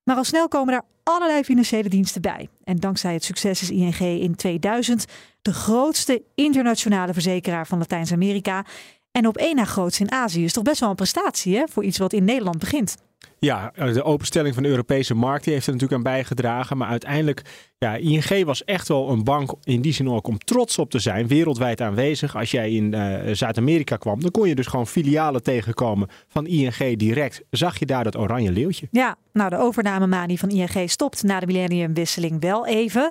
Maar 0.04 0.16
al 0.16 0.24
snel 0.24 0.48
komen 0.48 0.72
daar 0.72 0.84
allerlei 1.02 1.44
financiële 1.44 1.88
diensten 1.88 2.22
bij. 2.22 2.48
En 2.64 2.76
dankzij 2.76 3.12
het 3.12 3.24
succes 3.24 3.62
is 3.62 3.70
ING 3.70 3.98
in 3.98 4.34
2000 4.34 5.04
de 5.42 5.52
grootste 5.52 6.22
internationale 6.34 7.12
verzekeraar 7.12 7.66
van 7.66 7.78
Latijns-Amerika. 7.78 8.64
En 9.12 9.26
op 9.26 9.36
één 9.36 9.56
na 9.56 9.64
grootste 9.64 10.02
in 10.02 10.12
Azië. 10.12 10.44
Is 10.44 10.52
toch 10.52 10.64
best 10.64 10.80
wel 10.80 10.90
een 10.90 10.94
prestatie 10.94 11.56
hè, 11.56 11.64
voor 11.70 11.84
iets 11.84 11.98
wat 11.98 12.12
in 12.12 12.24
Nederland 12.24 12.58
begint. 12.58 12.96
Ja, 13.40 13.72
de 13.74 14.02
openstelling 14.02 14.54
van 14.54 14.62
de 14.62 14.68
Europese 14.68 15.14
markt 15.14 15.44
heeft 15.44 15.66
er 15.66 15.72
natuurlijk 15.72 15.98
aan 15.98 16.12
bijgedragen. 16.12 16.76
Maar 16.76 16.88
uiteindelijk, 16.88 17.42
ja, 17.78 17.94
ING 17.94 18.44
was 18.44 18.64
echt 18.64 18.88
wel 18.88 19.08
een 19.10 19.24
bank 19.24 19.52
in 19.62 19.80
die 19.80 19.92
zin 19.92 20.10
ook 20.10 20.26
om 20.26 20.38
trots 20.38 20.78
op 20.78 20.90
te 20.90 20.98
zijn. 20.98 21.26
Wereldwijd 21.26 21.80
aanwezig. 21.80 22.36
Als 22.36 22.50
jij 22.50 22.70
in 22.70 22.94
uh, 22.94 23.34
Zuid-Amerika 23.34 23.96
kwam, 23.96 24.20
dan 24.20 24.30
kon 24.30 24.48
je 24.48 24.54
dus 24.54 24.66
gewoon 24.66 24.86
filialen 24.86 25.42
tegenkomen 25.42 26.08
van 26.28 26.46
ING 26.46 26.96
direct. 26.96 27.42
Zag 27.50 27.78
je 27.78 27.86
daar 27.86 28.04
dat 28.04 28.16
oranje 28.16 28.52
leeuwtje? 28.52 28.88
Ja, 28.90 29.16
nou 29.32 29.50
de 29.50 29.58
overnamemanie 29.58 30.38
van 30.38 30.48
ING 30.48 30.90
stopt 30.90 31.22
na 31.22 31.40
de 31.40 31.46
millenniumwisseling 31.46 32.40
wel 32.40 32.66
even. 32.66 33.10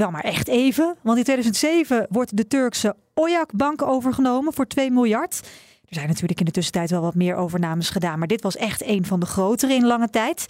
Wel 0.00 0.10
maar 0.10 0.24
echt 0.24 0.48
even, 0.48 0.96
want 1.02 1.18
in 1.18 1.24
2007 1.24 2.06
wordt 2.10 2.36
de 2.36 2.46
Turkse 2.46 2.96
Oyak 3.14 3.52
Bank 3.52 3.82
overgenomen 3.82 4.52
voor 4.52 4.66
2 4.66 4.90
miljard. 4.90 5.40
Er 5.88 5.94
zijn 5.94 6.08
natuurlijk 6.08 6.38
in 6.38 6.44
de 6.44 6.50
tussentijd 6.50 6.90
wel 6.90 7.00
wat 7.00 7.14
meer 7.14 7.34
overnames 7.34 7.90
gedaan, 7.90 8.18
maar 8.18 8.28
dit 8.28 8.42
was 8.42 8.56
echt 8.56 8.84
een 8.84 9.06
van 9.06 9.20
de 9.20 9.26
grotere 9.26 9.74
in 9.74 9.86
lange 9.86 10.10
tijd. 10.10 10.46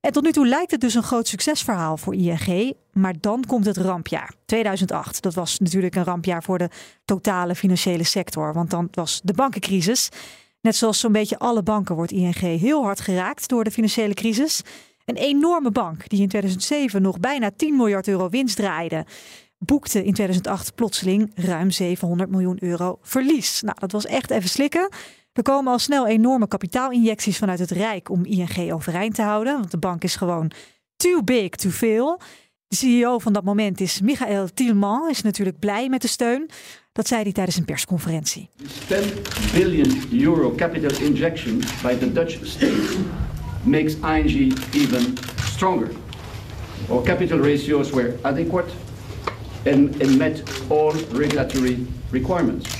En 0.00 0.12
tot 0.12 0.22
nu 0.22 0.32
toe 0.32 0.46
lijkt 0.46 0.70
het 0.70 0.80
dus 0.80 0.94
een 0.94 1.02
groot 1.02 1.28
succesverhaal 1.28 1.96
voor 1.96 2.14
ING. 2.14 2.74
Maar 2.92 3.14
dan 3.20 3.44
komt 3.46 3.66
het 3.66 3.76
rampjaar. 3.76 4.34
2008. 4.46 5.22
Dat 5.22 5.34
was 5.34 5.58
natuurlijk 5.58 5.94
een 5.94 6.04
rampjaar 6.04 6.42
voor 6.42 6.58
de 6.58 6.68
totale 7.04 7.54
financiële 7.54 8.04
sector. 8.04 8.52
Want 8.52 8.70
dan 8.70 8.88
was 8.90 9.20
de 9.24 9.32
bankencrisis. 9.32 10.08
Net 10.60 10.76
zoals 10.76 11.00
zo'n 11.00 11.12
beetje 11.12 11.38
alle 11.38 11.62
banken 11.62 11.94
wordt 11.94 12.12
ING 12.12 12.38
heel 12.38 12.82
hard 12.82 13.00
geraakt 13.00 13.48
door 13.48 13.64
de 13.64 13.70
financiële 13.70 14.14
crisis. 14.14 14.62
Een 15.10 15.16
enorme 15.16 15.70
bank 15.70 16.08
die 16.08 16.20
in 16.20 16.28
2007 16.28 17.02
nog 17.02 17.20
bijna 17.20 17.50
10 17.56 17.76
miljard 17.76 18.08
euro 18.08 18.28
winst 18.28 18.56
draaide 18.56 19.04
boekte 19.58 20.04
in 20.04 20.12
2008 20.12 20.74
plotseling 20.74 21.30
ruim 21.34 21.70
700 21.70 22.30
miljoen 22.30 22.56
euro 22.60 22.98
verlies. 23.02 23.60
Nou, 23.62 23.76
dat 23.78 23.92
was 23.92 24.06
echt 24.06 24.30
even 24.30 24.48
slikken. 24.48 24.88
Er 25.32 25.42
komen 25.42 25.72
al 25.72 25.78
snel 25.78 26.06
enorme 26.06 26.48
kapitaalinjecties 26.48 27.38
vanuit 27.38 27.58
het 27.58 27.70
Rijk 27.70 28.10
om 28.10 28.24
ING 28.24 28.72
overeind 28.72 29.14
te 29.14 29.22
houden. 29.22 29.58
Want 29.58 29.70
de 29.70 29.78
bank 29.78 30.04
is 30.04 30.16
gewoon 30.16 30.50
too 30.96 31.22
big 31.22 31.48
to 31.48 31.70
fail. 31.70 32.20
De 32.68 32.76
CEO 32.76 33.18
van 33.18 33.32
dat 33.32 33.44
moment 33.44 33.80
is 33.80 34.00
Michael 34.00 34.48
Tielman, 34.54 35.08
is 35.08 35.22
natuurlijk 35.22 35.58
blij 35.58 35.88
met 35.88 36.02
de 36.02 36.08
steun. 36.08 36.50
Dat 36.92 37.06
zei 37.06 37.22
hij 37.22 37.32
tijdens 37.32 37.56
een 37.56 37.64
persconferentie. 37.64 38.48
10 38.88 39.00
billion 39.52 40.02
euro 40.12 40.54
capital 40.54 41.06
injection 41.06 41.58
by 41.82 41.96
the 41.96 42.12
Dutch 42.12 42.46
state 42.46 42.98
makes 43.64 43.94
ING 43.96 44.52
even 44.74 45.16
stronger. 45.38 45.90
Our 46.90 47.02
capital 47.02 47.38
ratios 47.38 47.92
were 47.92 48.18
adequate 48.24 48.72
and, 49.66 50.00
and 50.00 50.18
met 50.18 50.42
all 50.70 50.92
regulatory 51.12 51.86
requirements. 52.10 52.74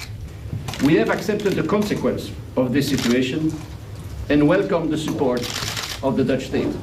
We 0.83 0.95
have 0.97 1.11
accepted 1.11 1.53
the 1.53 1.63
consequence 1.63 2.31
of 2.57 2.73
this 2.73 2.89
situation 2.89 3.53
and 4.31 4.49
welcome 4.49 4.91
the 4.91 4.97
support 4.97 5.41
of 6.03 6.17
the 6.17 6.25
Dutch 6.25 6.47
state. 6.47 6.75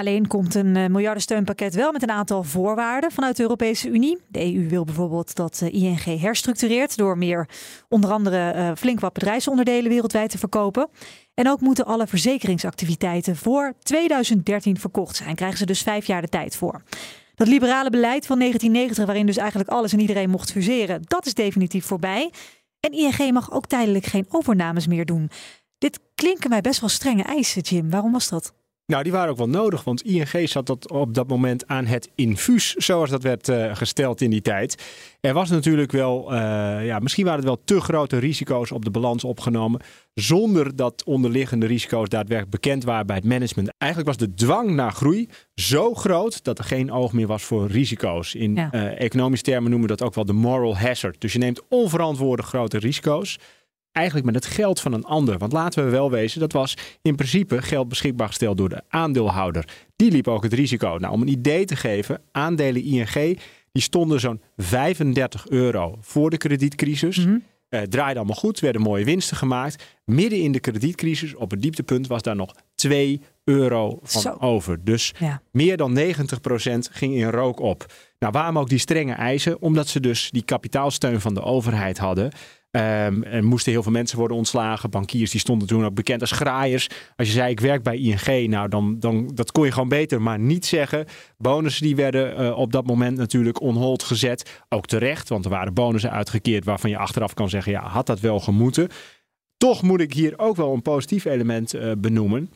Alleen 0.00 0.26
komt 0.26 0.54
een 0.54 0.76
uh, 0.76 0.86
miljardensteunpakket 0.86 1.74
wel 1.74 1.92
met 1.92 2.02
een 2.02 2.10
aantal 2.10 2.42
voorwaarden 2.42 3.12
vanuit 3.12 3.36
de 3.36 3.42
Europese 3.42 3.88
Unie. 3.88 4.18
De 4.28 4.54
EU 4.54 4.68
wil 4.68 4.84
bijvoorbeeld 4.84 5.34
dat 5.34 5.60
uh, 5.62 5.72
ING 5.72 6.20
herstructureert 6.20 6.96
door 6.96 7.18
meer 7.18 7.48
onder 7.88 8.10
andere 8.10 8.54
uh, 8.54 8.70
flink 8.76 9.00
wat 9.00 9.12
bedrijfsonderdelen 9.12 9.90
wereldwijd 9.90 10.30
te 10.30 10.38
verkopen. 10.38 10.88
En 11.34 11.48
ook 11.48 11.60
moeten 11.60 11.84
alle 11.84 12.06
verzekeringsactiviteiten 12.06 13.36
voor 13.36 13.74
2013 13.82 14.78
verkocht 14.78 15.16
zijn. 15.16 15.34
Krijgen 15.34 15.58
ze 15.58 15.66
dus 15.66 15.82
vijf 15.82 16.06
jaar 16.06 16.20
de 16.20 16.28
tijd 16.28 16.56
voor. 16.56 16.82
Dat 17.34 17.48
liberale 17.48 17.90
beleid 17.90 18.26
van 18.26 18.38
1990, 18.38 19.06
waarin 19.06 19.26
dus 19.26 19.36
eigenlijk 19.36 19.70
alles 19.70 19.92
en 19.92 20.00
iedereen 20.00 20.30
mocht 20.30 20.52
fuseren, 20.52 21.02
dat 21.02 21.26
is 21.26 21.34
definitief 21.34 21.84
voorbij. 21.84 22.30
En 22.80 22.92
ING 22.92 23.32
mag 23.32 23.52
ook 23.52 23.66
tijdelijk 23.66 24.04
geen 24.04 24.26
overnames 24.28 24.86
meer 24.86 25.04
doen. 25.04 25.30
Dit 25.78 26.00
klinken 26.14 26.50
mij 26.50 26.60
best 26.60 26.80
wel 26.80 26.88
strenge 26.88 27.22
eisen, 27.22 27.62
Jim. 27.62 27.90
Waarom 27.90 28.12
was 28.12 28.28
dat? 28.28 28.52
Nou, 28.90 29.02
die 29.02 29.12
waren 29.12 29.30
ook 29.30 29.36
wel 29.36 29.48
nodig, 29.48 29.84
want 29.84 30.02
ING 30.02 30.48
zat 30.48 30.66
dat 30.66 30.90
op 30.90 31.14
dat 31.14 31.28
moment 31.28 31.66
aan 31.66 31.86
het 31.86 32.10
infuus, 32.14 32.74
zoals 32.74 33.10
dat 33.10 33.22
werd 33.22 33.48
uh, 33.48 33.76
gesteld 33.76 34.20
in 34.20 34.30
die 34.30 34.40
tijd. 34.40 34.82
Er 35.20 35.34
was 35.34 35.50
natuurlijk 35.50 35.92
wel, 35.92 36.32
uh, 36.32 36.38
ja, 36.86 36.98
misschien 36.98 37.24
waren 37.24 37.38
het 37.38 37.48
wel 37.48 37.60
te 37.64 37.80
grote 37.80 38.18
risico's 38.18 38.70
op 38.70 38.84
de 38.84 38.90
balans 38.90 39.24
opgenomen, 39.24 39.80
zonder 40.14 40.76
dat 40.76 41.04
onderliggende 41.04 41.66
risico's 41.66 42.08
daadwerkelijk 42.08 42.62
bekend 42.62 42.84
waren 42.84 43.06
bij 43.06 43.16
het 43.16 43.24
management. 43.24 43.72
Eigenlijk 43.78 44.16
was 44.16 44.28
de 44.28 44.34
dwang 44.34 44.70
naar 44.70 44.92
groei 44.92 45.28
zo 45.54 45.94
groot 45.94 46.44
dat 46.44 46.58
er 46.58 46.64
geen 46.64 46.92
oog 46.92 47.12
meer 47.12 47.26
was 47.26 47.42
voor 47.42 47.66
risico's. 47.66 48.34
In 48.34 48.54
ja. 48.54 48.70
uh, 48.74 49.00
economische 49.00 49.44
termen 49.44 49.70
noemen 49.70 49.88
we 49.88 49.96
dat 49.96 50.06
ook 50.06 50.14
wel 50.14 50.24
de 50.24 50.32
moral 50.32 50.76
hazard. 50.76 51.20
Dus 51.20 51.32
je 51.32 51.38
neemt 51.38 51.62
onverantwoorde 51.68 52.42
grote 52.42 52.78
risico's 52.78 53.38
eigenlijk 53.92 54.26
met 54.26 54.34
het 54.34 54.46
geld 54.46 54.80
van 54.80 54.92
een 54.92 55.04
ander. 55.04 55.38
Want 55.38 55.52
laten 55.52 55.84
we 55.84 55.90
wel 55.90 56.10
wezen, 56.10 56.40
dat 56.40 56.52
was 56.52 56.76
in 57.02 57.16
principe 57.16 57.62
geld 57.62 57.88
beschikbaar 57.88 58.28
gesteld 58.28 58.56
door 58.56 58.68
de 58.68 58.82
aandeelhouder. 58.88 59.68
Die 59.96 60.10
liep 60.10 60.28
ook 60.28 60.42
het 60.42 60.52
risico. 60.52 60.96
Nou, 61.00 61.12
om 61.12 61.22
een 61.22 61.28
idee 61.28 61.64
te 61.64 61.76
geven, 61.76 62.20
aandelen 62.32 62.82
ING 62.82 63.38
die 63.72 63.82
stonden 63.82 64.20
zo'n 64.20 64.40
35 64.56 65.48
euro 65.48 65.98
voor 66.00 66.30
de 66.30 66.36
kredietcrisis. 66.36 67.16
Mm 67.16 67.24
-hmm. 67.24 67.42
uh, 67.70 67.80
draaide 67.80 68.18
allemaal 68.18 68.36
goed, 68.36 68.60
werden 68.60 68.82
mooie 68.82 69.04
winsten 69.04 69.36
gemaakt. 69.36 69.84
Midden 70.04 70.40
in 70.40 70.52
de 70.52 70.60
kredietcrisis, 70.60 71.34
op 71.34 71.50
het 71.50 71.62
dieptepunt, 71.62 72.06
was 72.06 72.22
daar 72.22 72.36
nog 72.36 72.54
2 72.74 73.20
euro 73.44 73.98
van 74.02 74.20
Zo. 74.20 74.36
over. 74.40 74.84
Dus 74.84 75.12
ja. 75.18 75.42
meer 75.52 75.76
dan 75.76 75.98
90% 75.98 76.02
ging 76.90 77.14
in 77.14 77.30
rook 77.30 77.60
op. 77.60 77.92
Nou, 78.18 78.32
waarom 78.32 78.58
ook 78.58 78.68
die 78.68 78.78
strenge 78.78 79.12
eisen? 79.12 79.62
Omdat 79.62 79.88
ze 79.88 80.00
dus 80.00 80.30
die 80.30 80.44
kapitaalsteun 80.44 81.20
van 81.20 81.34
de 81.34 81.42
overheid 81.42 81.98
hadden. 81.98 82.32
Um, 82.76 83.24
er 83.24 83.44
moesten 83.44 83.72
heel 83.72 83.82
veel 83.82 83.92
mensen 83.92 84.18
worden 84.18 84.36
ontslagen. 84.36 84.90
Bankiers 84.90 85.30
die 85.30 85.40
stonden 85.40 85.68
toen 85.68 85.84
ook 85.84 85.94
bekend 85.94 86.20
als 86.20 86.30
graaiers. 86.30 86.88
Als 87.16 87.28
je 87.28 87.34
zei 87.34 87.50
ik 87.50 87.60
werk 87.60 87.82
bij 87.82 87.96
ING, 87.96 88.48
nou 88.50 88.68
dan, 88.68 88.98
dan 88.98 89.30
dat 89.34 89.52
kon 89.52 89.64
je 89.64 89.72
gewoon 89.72 89.88
beter 89.88 90.22
maar 90.22 90.38
niet 90.38 90.66
zeggen. 90.66 91.06
Bonussen 91.38 91.86
die 91.86 91.96
werden 91.96 92.40
uh, 92.40 92.58
op 92.58 92.72
dat 92.72 92.86
moment 92.86 93.16
natuurlijk 93.16 93.60
on 93.60 93.76
hold 93.76 94.02
gezet. 94.02 94.62
Ook 94.68 94.86
terecht, 94.86 95.28
want 95.28 95.44
er 95.44 95.50
waren 95.50 95.74
bonussen 95.74 96.10
uitgekeerd 96.10 96.64
waarvan 96.64 96.90
je 96.90 96.98
achteraf 96.98 97.34
kan 97.34 97.48
zeggen 97.48 97.72
ja 97.72 97.88
had 97.88 98.06
dat 98.06 98.20
wel 98.20 98.40
gemoeten. 98.40 98.88
Toch 99.56 99.82
moet 99.82 100.00
ik 100.00 100.12
hier 100.12 100.38
ook 100.38 100.56
wel 100.56 100.72
een 100.72 100.82
positief 100.82 101.24
element 101.24 101.74
uh, 101.74 101.92
benoemen. 101.98 102.50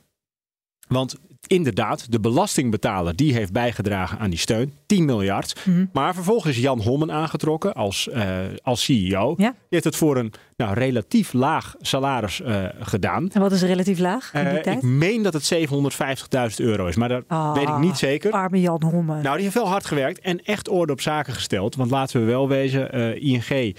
Want 0.89 1.19
inderdaad, 1.47 2.13
de 2.13 2.21
belastingbetaler 2.21 3.17
die 3.17 3.33
heeft 3.33 3.53
bijgedragen 3.53 4.19
aan 4.19 4.31
die 4.31 4.39
steun. 4.39 4.73
10 4.87 5.05
miljard. 5.05 5.61
Mm 5.65 5.75
-hmm. 5.75 5.91
Maar 5.93 6.15
vervolgens 6.15 6.57
is 6.57 6.63
Jan 6.63 6.81
Hommen 6.81 7.13
aangetrokken 7.13 7.75
als, 7.75 8.09
uh, 8.15 8.39
als 8.63 8.85
CEO. 8.85 9.35
Ja? 9.37 9.51
Die 9.51 9.59
heeft 9.69 9.85
het 9.85 9.97
voor 9.97 10.17
een 10.17 10.33
nou, 10.57 10.75
relatief 10.75 11.33
laag 11.33 11.75
salaris 11.81 12.41
uh, 12.41 12.65
gedaan. 12.81 13.31
En 13.33 13.41
wat 13.41 13.53
is 13.53 13.63
relatief 13.63 13.99
laag 13.99 14.35
in 14.35 14.45
die 14.45 14.57
uh, 14.57 14.63
tijd? 14.63 14.77
Ik 14.77 14.83
meen 14.83 15.23
dat 15.23 15.33
het 15.33 15.55
750.000 15.55 16.57
euro 16.57 16.87
is, 16.87 16.97
maar 16.97 17.09
dat 17.09 17.25
oh, 17.29 17.55
weet 17.55 17.69
ik 17.69 17.79
niet 17.79 17.99
zeker. 17.99 18.33
Arme 18.33 18.61
Jan 18.61 18.83
Hommen. 18.83 19.23
Nou, 19.23 19.35
die 19.35 19.43
heeft 19.43 19.55
wel 19.55 19.69
hard 19.69 19.87
gewerkt 19.87 20.21
en 20.21 20.45
echt 20.45 20.69
orde 20.69 20.93
op 20.93 21.01
zaken 21.01 21.33
gesteld. 21.33 21.77
Want 21.77 21.91
laten 21.91 22.21
we 22.21 22.27
wel 22.27 22.49
wezen, 22.49 22.93
ING 23.21 23.75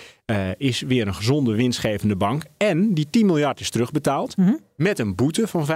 is 0.58 0.82
weer 0.82 1.08
een 1.08 1.16
gezonde 1.16 1.56
winstgevende 1.56 2.16
bank. 2.16 2.44
En 2.58 2.94
die 2.94 3.08
10 3.10 3.26
miljard 3.26 3.60
is 3.60 3.70
terugbetaald. 3.70 4.38
Mm 4.38 4.46
-hmm. 4.46 4.60
Met 4.76 5.00
een 5.00 5.16
boete 5.16 5.48
van 5.48 5.68
50% 5.68 5.72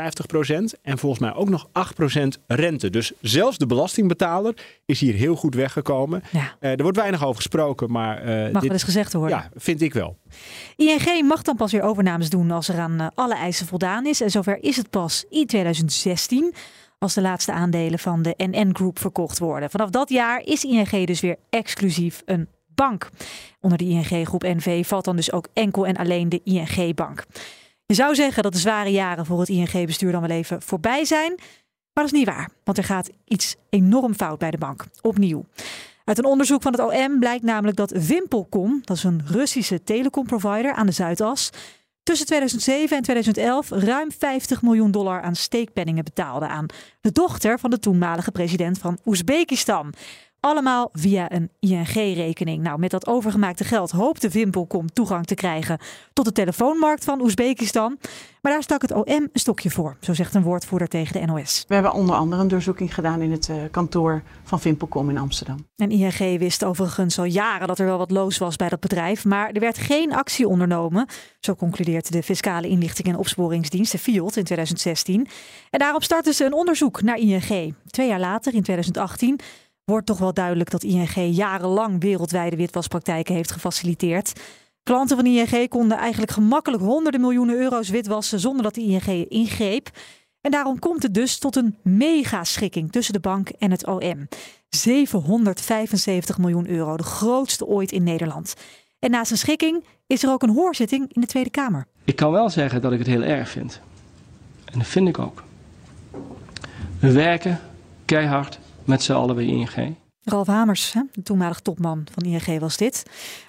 en 0.81 0.97
volgens 0.97 1.21
mij 1.21 1.33
ook 1.33 1.49
nog 1.49 1.67
8% 1.67 2.27
rente. 2.47 2.89
Dus 2.89 3.11
zelfs 3.21 3.57
de 3.57 3.65
belastingbetaler 3.65 4.53
is 4.85 4.99
hier 4.99 5.13
heel 5.13 5.35
goed 5.35 5.55
weggekomen. 5.55 6.23
Ja. 6.31 6.55
Er 6.59 6.81
wordt 6.83 6.97
weinig 6.97 7.23
over 7.23 7.35
gesproken, 7.35 7.91
maar... 7.91 8.23
Mag 8.25 8.51
dit, 8.51 8.61
wel 8.61 8.71
eens 8.71 8.83
gezegd 8.83 9.13
worden. 9.13 9.37
Ja, 9.37 9.49
vind 9.55 9.81
ik 9.81 9.93
wel. 9.93 10.17
ING 10.75 10.88
mag 11.23 11.41
dan 11.41 11.55
pas 11.55 11.71
weer 11.71 11.81
overnames 11.81 12.29
doen 12.29 12.51
als 12.51 12.67
er 12.67 12.79
aan 12.79 13.01
uh, 13.01 13.07
alle 13.15 13.35
eisen 13.35 13.67
voldaan 13.67 14.05
is. 14.05 14.21
En 14.21 14.31
zover 14.31 14.63
is 14.63 14.77
het 14.77 14.89
pas 14.89 15.25
in 15.29 15.45
2016 15.45 16.53
als 16.99 17.13
de 17.13 17.21
laatste 17.21 17.51
aandelen 17.51 17.99
van 17.99 18.21
de 18.21 18.33
NN 18.37 18.69
Group 18.73 18.99
verkocht 18.99 19.39
worden. 19.39 19.69
Vanaf 19.69 19.89
dat 19.89 20.09
jaar 20.09 20.41
is 20.43 20.63
ING 20.63 21.05
dus 21.05 21.19
weer 21.19 21.37
exclusief 21.49 22.21
een 22.25 22.47
bank. 22.67 23.09
Onder 23.61 23.77
de 23.77 23.85
ING 23.85 24.27
Groep 24.27 24.43
NV 24.43 24.87
valt 24.87 25.05
dan 25.05 25.15
dus 25.15 25.31
ook 25.31 25.47
enkel 25.53 25.85
en 25.85 25.95
alleen 25.95 26.29
de 26.29 26.41
ING 26.43 26.95
Bank. 26.95 27.25
Je 27.85 27.93
zou 27.93 28.15
zeggen 28.15 28.43
dat 28.43 28.53
de 28.53 28.59
zware 28.59 28.91
jaren 28.91 29.25
voor 29.25 29.39
het 29.39 29.49
ING-bestuur 29.49 30.11
dan 30.11 30.21
wel 30.21 30.37
even 30.37 30.61
voorbij 30.61 31.05
zijn. 31.05 31.33
Maar 31.93 32.03
dat 32.03 32.13
is 32.13 32.19
niet 32.19 32.27
waar, 32.27 32.49
want 32.63 32.77
er 32.77 32.83
gaat 32.83 33.09
iets 33.25 33.55
enorm 33.69 34.13
fout 34.13 34.39
bij 34.39 34.51
de 34.51 34.57
bank. 34.57 34.85
Opnieuw. 35.01 35.45
Uit 36.09 36.17
een 36.17 36.25
onderzoek 36.25 36.61
van 36.61 36.71
het 36.71 36.81
OM 36.81 37.19
blijkt 37.19 37.43
namelijk 37.43 37.77
dat 37.77 37.91
Wimpelcom, 37.91 38.81
dat 38.83 38.97
is 38.97 39.03
een 39.03 39.21
Russische 39.25 39.83
telecomprovider 39.83 40.73
aan 40.73 40.85
de 40.85 40.91
Zuidas, 40.91 41.49
tussen 42.03 42.27
2007 42.27 42.97
en 42.97 43.03
2011 43.03 43.69
ruim 43.69 44.11
50 44.11 44.61
miljoen 44.61 44.91
dollar 44.91 45.21
aan 45.21 45.35
steekpenningen 45.35 46.03
betaalde 46.03 46.47
aan 46.47 46.65
de 47.01 47.11
dochter 47.11 47.59
van 47.59 47.69
de 47.69 47.79
toenmalige 47.79 48.31
president 48.31 48.77
van 48.77 48.99
Oezbekistan. 49.05 49.93
Allemaal 50.39 50.89
via 50.93 51.31
een 51.31 51.49
ING-rekening. 51.59 52.63
Nou, 52.63 52.79
met 52.79 52.91
dat 52.91 53.07
overgemaakte 53.07 53.63
geld 53.63 53.91
hoopte 53.91 54.29
Wimpelcom 54.29 54.93
toegang 54.93 55.25
te 55.25 55.35
krijgen 55.35 55.79
tot 56.13 56.25
de 56.25 56.31
telefoonmarkt 56.31 57.03
van 57.03 57.21
Oezbekistan. 57.21 57.97
Maar 58.41 58.51
daar 58.51 58.63
stak 58.63 58.81
het 58.81 58.91
OM 58.91 59.03
een 59.07 59.29
stokje 59.33 59.69
voor, 59.69 59.97
zo 59.99 60.13
zegt 60.13 60.35
een 60.35 60.43
woordvoerder 60.43 60.87
tegen 60.87 61.21
de 61.21 61.25
NOS. 61.25 61.65
We 61.67 61.73
hebben 61.73 61.93
onder 61.93 62.15
andere 62.15 62.41
een 62.41 62.47
doorzoeking 62.47 62.93
gedaan 62.93 63.21
in 63.21 63.31
het 63.31 63.47
uh, 63.47 63.55
kantoor 63.71 64.23
van 64.43 64.59
Wimpelcom 64.63 65.09
in 65.09 65.17
Amsterdam. 65.17 65.67
En 65.75 65.91
ING 65.91 66.39
wist 66.39 66.63
overigens 66.63 67.19
al 67.19 67.25
jaren 67.25 67.67
dat 67.67 67.79
er 67.79 67.85
wel 67.85 67.97
wat 67.97 68.11
loos 68.11 68.37
was 68.37 68.55
bij 68.55 68.69
dat 68.69 68.79
bedrijf, 68.79 69.25
maar 69.25 69.51
er 69.51 69.59
werd 69.59 69.77
geen 69.77 70.13
actie 70.13 70.47
ondernomen. 70.47 71.07
Zo 71.39 71.55
concludeert 71.55 72.11
de 72.11 72.23
Fiscale 72.23 72.67
Inlichting 72.67 73.07
en 73.07 73.17
Opsporingsdienst, 73.17 73.91
de 73.91 73.97
FIOD, 73.97 74.35
in 74.35 74.43
2016. 74.43 75.27
En 75.69 75.79
daarop 75.79 76.03
startten 76.03 76.33
ze 76.33 76.45
een 76.45 76.53
onderzoek 76.53 77.01
naar 77.01 77.17
ING. 77.17 77.75
Twee 77.85 78.07
jaar 78.07 78.19
later, 78.19 78.53
in 78.53 78.63
2018 78.63 79.39
wordt 79.89 80.05
toch 80.05 80.17
wel 80.17 80.33
duidelijk 80.33 80.69
dat 80.69 80.83
ING 80.83 81.35
jarenlang 81.35 82.01
wereldwijde 82.01 82.55
witwaspraktijken 82.55 83.35
heeft 83.35 83.51
gefaciliteerd. 83.51 84.39
Klanten 84.83 85.15
van 85.15 85.25
ING 85.25 85.69
konden 85.69 85.97
eigenlijk 85.97 86.31
gemakkelijk 86.31 86.83
honderden 86.83 87.21
miljoenen 87.21 87.55
euro's 87.55 87.89
witwassen 87.89 88.39
zonder 88.39 88.63
dat 88.63 88.75
de 88.75 88.81
ING 88.81 89.29
ingreep. 89.29 89.89
En 90.41 90.51
daarom 90.51 90.79
komt 90.79 91.03
het 91.03 91.13
dus 91.13 91.37
tot 91.37 91.55
een 91.55 91.75
megaschikking 91.83 92.91
tussen 92.91 93.13
de 93.13 93.19
bank 93.19 93.49
en 93.49 93.71
het 93.71 93.87
OM. 93.87 94.27
775 94.69 96.37
miljoen 96.37 96.67
euro, 96.67 96.97
de 96.97 97.03
grootste 97.03 97.65
ooit 97.65 97.91
in 97.91 98.03
Nederland. 98.03 98.53
En 98.99 99.11
naast 99.11 99.31
een 99.31 99.37
schikking 99.37 99.85
is 100.07 100.23
er 100.23 100.31
ook 100.31 100.43
een 100.43 100.53
hoorzitting 100.53 101.13
in 101.13 101.21
de 101.21 101.27
Tweede 101.27 101.49
Kamer. 101.49 101.87
Ik 102.03 102.15
kan 102.15 102.31
wel 102.31 102.49
zeggen 102.49 102.81
dat 102.81 102.91
ik 102.91 102.97
het 102.97 103.07
heel 103.07 103.23
erg 103.23 103.49
vind. 103.49 103.81
En 104.65 104.79
dat 104.79 104.87
vind 104.87 105.07
ik 105.07 105.19
ook. 105.19 105.43
We 106.99 107.11
werken 107.11 107.59
keihard 108.05 108.59
met 108.89 109.03
z'n 109.03 109.11
allen 109.13 109.35
bij 109.35 109.45
ING. 109.45 109.95
Ralf 110.23 110.47
Hamers, 110.47 110.95
de 111.11 111.21
toenmalig 111.21 111.59
topman 111.59 112.07
van 112.11 112.23
ING 112.23 112.59
was 112.59 112.77
dit. 112.77 113.03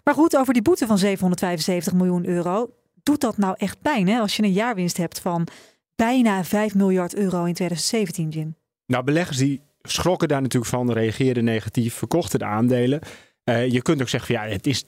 Maar 0.04 0.14
goed, 0.14 0.36
over 0.36 0.52
die 0.52 0.62
boete 0.62 0.86
van 0.86 0.98
775 0.98 1.92
miljoen 1.92 2.26
euro. 2.26 2.70
Doet 3.02 3.20
dat 3.20 3.36
nou 3.36 3.54
echt 3.58 3.82
pijn 3.82 4.08
hè, 4.08 4.18
als 4.18 4.36
je 4.36 4.42
een 4.42 4.52
jaarwinst 4.52 4.96
hebt 4.96 5.20
van 5.20 5.46
bijna 5.96 6.44
5 6.44 6.74
miljard 6.74 7.14
euro 7.14 7.44
in 7.44 7.54
2017, 7.54 8.28
Jim? 8.28 8.56
Nou, 8.86 9.04
beleggers 9.04 9.36
die 9.36 9.60
schrokken 9.82 10.28
daar 10.28 10.42
natuurlijk 10.42 10.70
van, 10.70 10.92
reageerden 10.92 11.44
negatief, 11.44 11.94
verkochten 11.94 12.38
de 12.38 12.44
aandelen. 12.44 13.00
Uh, 13.50 13.68
je 13.70 13.82
kunt 13.82 14.00
ook 14.00 14.08
zeggen, 14.08 14.34
van, 14.34 14.44
ja, 14.46 14.52
het 14.52 14.66
is 14.66 14.84
20% 14.84 14.86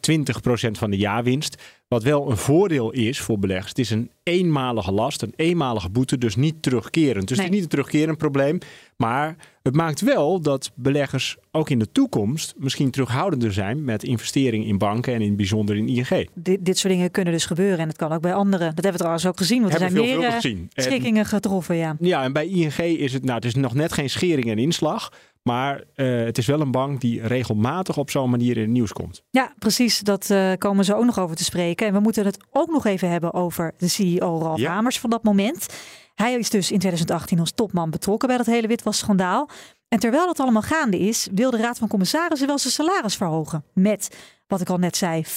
van 0.70 0.90
de 0.90 0.96
jaarwinst. 0.96 1.62
Wat 1.88 2.02
wel 2.02 2.30
een 2.30 2.36
voordeel 2.36 2.90
is 2.90 3.20
voor 3.20 3.38
beleggers. 3.38 3.68
Het 3.68 3.78
is 3.78 3.90
een 3.90 4.10
eenmalige 4.22 4.92
last, 4.92 5.22
een 5.22 5.32
eenmalige 5.36 5.88
boete, 5.88 6.18
dus 6.18 6.36
niet 6.36 6.62
terugkerend. 6.62 7.28
Dus 7.28 7.36
Nee. 7.36 7.46
het 7.46 7.54
is 7.54 7.60
niet 7.60 7.62
een 7.72 7.76
terugkerend 7.78 8.18
probleem. 8.18 8.58
Maar 8.96 9.36
het 9.62 9.74
maakt 9.74 10.00
wel 10.00 10.40
dat 10.40 10.70
beleggers 10.74 11.36
ook 11.50 11.70
in 11.70 11.78
de 11.78 11.92
toekomst 11.92 12.54
misschien 12.58 12.90
terughoudender 12.90 13.52
zijn 13.52 13.84
met 13.84 14.02
investeringen 14.02 14.66
in 14.66 14.78
banken 14.78 15.14
en 15.14 15.20
in 15.20 15.26
het 15.26 15.36
bijzonder 15.36 15.76
in 15.76 15.88
ING. 15.88 16.28
Dit, 16.34 16.64
dit 16.64 16.78
soort 16.78 16.92
dingen 16.92 17.10
kunnen 17.10 17.32
dus 17.32 17.46
gebeuren 17.46 17.78
en 17.78 17.88
het 17.88 17.96
kan 17.96 18.12
ook 18.12 18.20
bij 18.20 18.34
anderen. 18.34 18.66
Dat 18.66 18.74
hebben 18.74 18.92
we 18.92 18.98
trouwens 18.98 19.26
ook 19.26 19.38
gezien, 19.38 19.60
want 19.60 19.74
er 19.74 19.80
Hebben 19.80 20.04
zijn 20.04 20.18
meer 20.18 20.66
eh, 20.72 20.84
schikkingen 20.84 21.24
getroffen. 21.24 21.76
Ja. 21.76 21.96
Ja, 22.00 22.22
en 22.22 22.32
bij 22.32 22.46
ING 22.46 22.76
is 22.78 23.12
het, 23.12 23.24
nou, 23.24 23.34
het 23.34 23.44
is 23.44 23.54
nog 23.54 23.74
net 23.74 23.92
geen 23.92 24.10
schering 24.10 24.50
en 24.50 24.58
inslag. 24.58 25.12
Maar 25.42 25.84
eh, 25.94 26.24
het 26.24 26.38
is 26.38 26.46
wel 26.46 26.60
een 26.60 26.70
bank 26.70 27.00
die 27.00 27.26
regelmatig 27.26 27.96
op 27.96 28.10
zo'n 28.10 28.30
manier 28.30 28.56
in 28.56 28.62
het 28.62 28.70
nieuws 28.70 28.92
komt. 28.92 29.22
Ja, 29.30 29.52
precies. 29.58 29.98
Dat 29.98 30.30
eh, 30.30 30.52
komen 30.58 30.84
ze 30.84 30.94
ook 30.94 31.04
nog 31.04 31.18
over 31.18 31.36
te 31.36 31.44
spreken. 31.44 31.86
En 31.86 31.92
we 31.92 32.00
moeten 32.00 32.24
het 32.24 32.38
ook 32.50 32.70
nog 32.70 32.86
even 32.86 33.10
hebben 33.10 33.32
over 33.34 33.74
de 33.76 33.88
CEO 33.88 34.38
Ralf 34.38 34.58
Ja. 34.58 34.72
Hamers 34.72 34.98
van 34.98 35.10
dat 35.10 35.22
moment. 35.22 35.66
Hij 36.14 36.34
is 36.34 36.50
dus 36.50 36.70
in 36.70 36.78
2018 36.78 37.40
als 37.40 37.52
topman 37.52 37.90
betrokken 37.90 38.28
bij 38.28 38.36
dat 38.36 38.46
hele 38.46 38.66
witwasschandaal. 38.66 39.48
En 39.88 39.98
terwijl 39.98 40.26
dat 40.26 40.40
allemaal 40.40 40.62
gaande 40.62 40.98
is, 40.98 41.28
wil 41.32 41.50
de 41.50 41.56
Raad 41.56 41.78
van 41.78 41.88
Commissarissen 41.88 42.46
wel 42.46 42.58
zijn 42.58 42.72
salaris 42.72 43.16
verhogen. 43.16 43.64
Met, 43.74 44.16
wat 44.46 44.60
ik 44.60 44.68
al 44.68 44.76
net 44.76 44.96
zei, 44.96 45.24
50% 45.26 45.28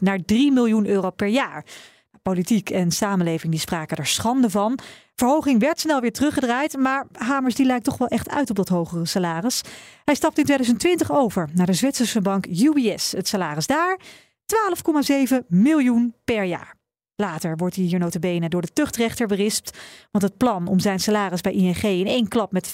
naar 0.00 0.24
3 0.24 0.52
miljoen 0.52 0.86
euro 0.86 1.10
per 1.10 1.28
jaar. 1.28 1.64
Politiek 2.28 2.70
en 2.70 2.90
samenleving 2.90 3.52
die 3.52 3.60
spraken 3.60 3.96
er 3.96 4.06
schande 4.06 4.50
van. 4.50 4.78
Verhoging 5.14 5.60
werd 5.60 5.80
snel 5.80 6.00
weer 6.00 6.12
teruggedraaid, 6.12 6.76
maar 6.76 7.06
Hamers 7.12 7.54
die 7.54 7.66
lijkt 7.66 7.84
toch 7.84 7.98
wel 7.98 8.08
echt 8.08 8.28
uit 8.28 8.50
op 8.50 8.56
dat 8.56 8.68
hogere 8.68 9.06
salaris. 9.06 9.62
Hij 10.04 10.14
stapt 10.14 10.38
in 10.38 10.44
2020 10.44 11.12
over 11.12 11.48
naar 11.54 11.66
de 11.66 11.72
Zwitserse 11.72 12.20
bank 12.20 12.46
UBS. 12.46 13.12
Het 13.12 13.28
salaris 13.28 13.66
daar 13.66 14.00
12,7 15.30 15.46
miljoen 15.48 16.14
per 16.24 16.44
jaar. 16.44 16.74
Later 17.16 17.56
wordt 17.56 17.76
hij 17.76 17.84
hier 17.84 17.98
notabene 17.98 18.48
door 18.48 18.62
de 18.62 18.72
tuchtrechter 18.72 19.26
berispt. 19.26 19.78
Want 20.10 20.24
het 20.24 20.36
plan 20.36 20.66
om 20.66 20.80
zijn 20.80 21.00
salaris 21.00 21.40
bij 21.40 21.52
ING 21.52 21.82
in 21.82 22.06
één 22.06 22.28
klap 22.28 22.52
met 22.52 22.68
50% 22.68 22.72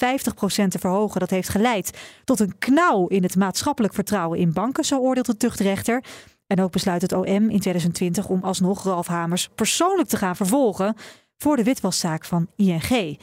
te 0.68 0.78
verhogen... 0.78 1.20
dat 1.20 1.30
heeft 1.30 1.48
geleid 1.48 1.98
tot 2.24 2.40
een 2.40 2.58
knauw 2.58 3.06
in 3.06 3.22
het 3.22 3.36
maatschappelijk 3.36 3.94
vertrouwen 3.94 4.38
in 4.38 4.52
banken. 4.52 4.84
Zo 4.84 4.98
oordeelt 4.98 5.26
de 5.26 5.36
tuchtrechter. 5.36 6.04
En 6.46 6.60
ook 6.60 6.72
besluit 6.72 7.02
het 7.02 7.12
OM 7.12 7.50
in 7.50 7.60
2020 7.60 8.28
om 8.28 8.42
alsnog 8.42 8.84
Ralf 8.84 9.06
Hamers 9.06 9.48
persoonlijk 9.54 10.08
te 10.08 10.16
gaan 10.16 10.36
vervolgen... 10.36 10.96
voor 11.36 11.56
de 11.56 11.64
witwaszaak 11.64 12.24
van 12.24 12.48
ING. 12.56 13.18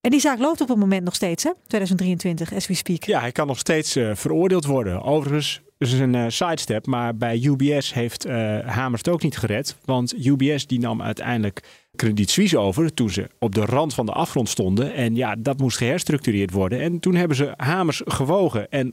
En 0.00 0.10
die 0.10 0.20
zaak 0.20 0.38
loopt 0.38 0.60
op 0.60 0.68
het 0.68 0.78
moment 0.78 1.04
nog 1.04 1.14
steeds, 1.14 1.44
hè? 1.44 1.50
2023, 1.66 2.54
as 2.54 2.66
we 2.66 2.74
speak. 2.74 3.04
Ja, 3.04 3.20
hij 3.20 3.32
kan 3.32 3.46
nog 3.46 3.58
steeds 3.58 3.96
eh, 3.96 4.10
veroordeeld 4.14 4.64
worden. 4.64 5.02
Overigens, 5.02 5.60
is 5.78 5.92
een 5.92 6.14
eh, 6.14 6.24
sidestep, 6.28 6.86
maar 6.86 7.16
bij 7.16 7.38
UBS 7.42 7.94
heeft 7.94 8.24
eh, 8.24 8.58
Hamers 8.66 9.02
het 9.04 9.14
ook 9.14 9.22
niet 9.22 9.36
gered. 9.36 9.76
Want 9.84 10.26
UBS 10.26 10.66
die 10.66 10.78
nam 10.78 11.02
uiteindelijk 11.02 11.62
Credit 11.96 12.30
Suisse 12.30 12.58
over 12.58 12.94
toen 12.94 13.10
ze 13.10 13.28
op 13.38 13.54
de 13.54 13.64
rand 13.64 13.94
van 13.94 14.06
de 14.06 14.12
afgrond 14.12 14.48
stonden. 14.48 14.94
En 14.94 15.16
ja, 15.16 15.36
dat 15.38 15.58
moest 15.58 15.76
geherstructureerd 15.76 16.50
worden. 16.50 16.80
En 16.80 17.00
toen 17.00 17.14
hebben 17.14 17.36
ze 17.36 17.52
Hamers 17.56 18.02
gewogen 18.04 18.70
en 18.70 18.90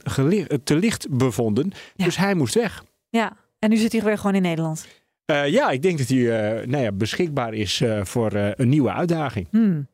te 0.64 0.76
licht 0.76 1.06
bevonden. 1.10 1.72
Dus 1.96 2.16
hij 2.16 2.34
moest 2.34 2.54
weg. 2.54 2.84
Ja, 3.08 3.36
en 3.58 3.70
nu 3.70 3.76
zit 3.76 3.92
hij 3.92 4.02
weer 4.02 4.16
gewoon 4.16 4.34
in 4.34 4.42
Nederland. 4.42 4.86
Eh, 5.24 5.48
ja, 5.48 5.70
ik 5.70 5.82
denk 5.82 5.98
dat 5.98 6.08
hij 6.08 6.18
eh, 6.18 6.66
nou 6.66 6.82
ja, 6.82 6.92
beschikbaar 6.92 7.54
is 7.54 7.80
eh, 7.80 8.04
voor 8.04 8.32
een 8.32 8.68
nieuwe 8.68 8.92
uitdaging. 8.92 9.46
Hmm. 9.50 9.88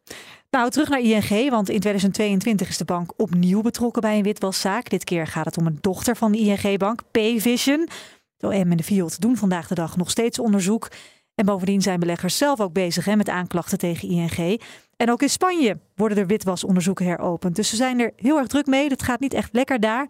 Nou, 0.50 0.70
terug 0.70 0.88
naar 0.88 1.00
ING, 1.00 1.50
want 1.50 1.68
in 1.68 1.80
2022 1.80 2.68
is 2.68 2.76
de 2.76 2.84
bank 2.84 3.12
opnieuw 3.16 3.62
betrokken 3.62 4.02
bij 4.02 4.16
een 4.16 4.22
witwaszaak. 4.22 4.90
Dit 4.90 5.04
keer 5.04 5.26
gaat 5.26 5.44
het 5.44 5.58
om 5.58 5.66
een 5.66 5.78
dochter 5.80 6.16
van 6.16 6.32
de 6.32 6.38
ING-bank, 6.38 7.00
Payvision. 7.10 7.88
De 8.36 8.46
OM 8.46 8.70
en 8.70 8.76
de 8.76 8.82
Field 8.82 9.20
doen 9.20 9.36
vandaag 9.36 9.68
de 9.68 9.74
dag 9.74 9.96
nog 9.96 10.10
steeds 10.10 10.38
onderzoek. 10.38 10.90
En 11.34 11.46
bovendien 11.46 11.82
zijn 11.82 12.00
beleggers 12.00 12.36
zelf 12.36 12.60
ook 12.60 12.72
bezig 12.72 13.04
hè, 13.04 13.16
met 13.16 13.28
aanklachten 13.28 13.78
tegen 13.78 14.08
ING. 14.08 14.60
En 14.96 15.10
ook 15.10 15.22
in 15.22 15.30
Spanje 15.30 15.78
worden 15.94 16.18
er 16.18 16.26
witwasonderzoeken 16.26 17.06
heropend. 17.06 17.56
Dus 17.56 17.68
ze 17.68 17.76
zijn 17.76 18.00
er 18.00 18.12
heel 18.16 18.38
erg 18.38 18.46
druk 18.46 18.66
mee. 18.66 18.88
Het 18.88 19.02
gaat 19.02 19.20
niet 19.20 19.34
echt 19.34 19.48
lekker 19.52 19.80
daar. 19.80 20.08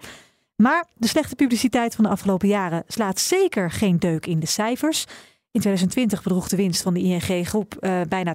Maar 0.56 0.84
de 0.94 1.08
slechte 1.08 1.34
publiciteit 1.34 1.94
van 1.94 2.04
de 2.04 2.11
afgelopen 2.11 2.49
jaren 2.49 2.84
slaat 2.87 3.20
zeker 3.20 3.70
geen 3.70 3.99
deuk 3.99 4.26
in 4.26 4.40
de 4.40 4.46
cijfers. 4.46 5.04
In 5.50 5.61
2020 5.61 6.23
bedroeg 6.23 6.49
de 6.49 6.56
winst 6.56 6.82
van 6.82 6.94
de 6.94 7.00
ING-groep 7.00 7.75
eh, 7.75 8.00
bijna 8.08 8.34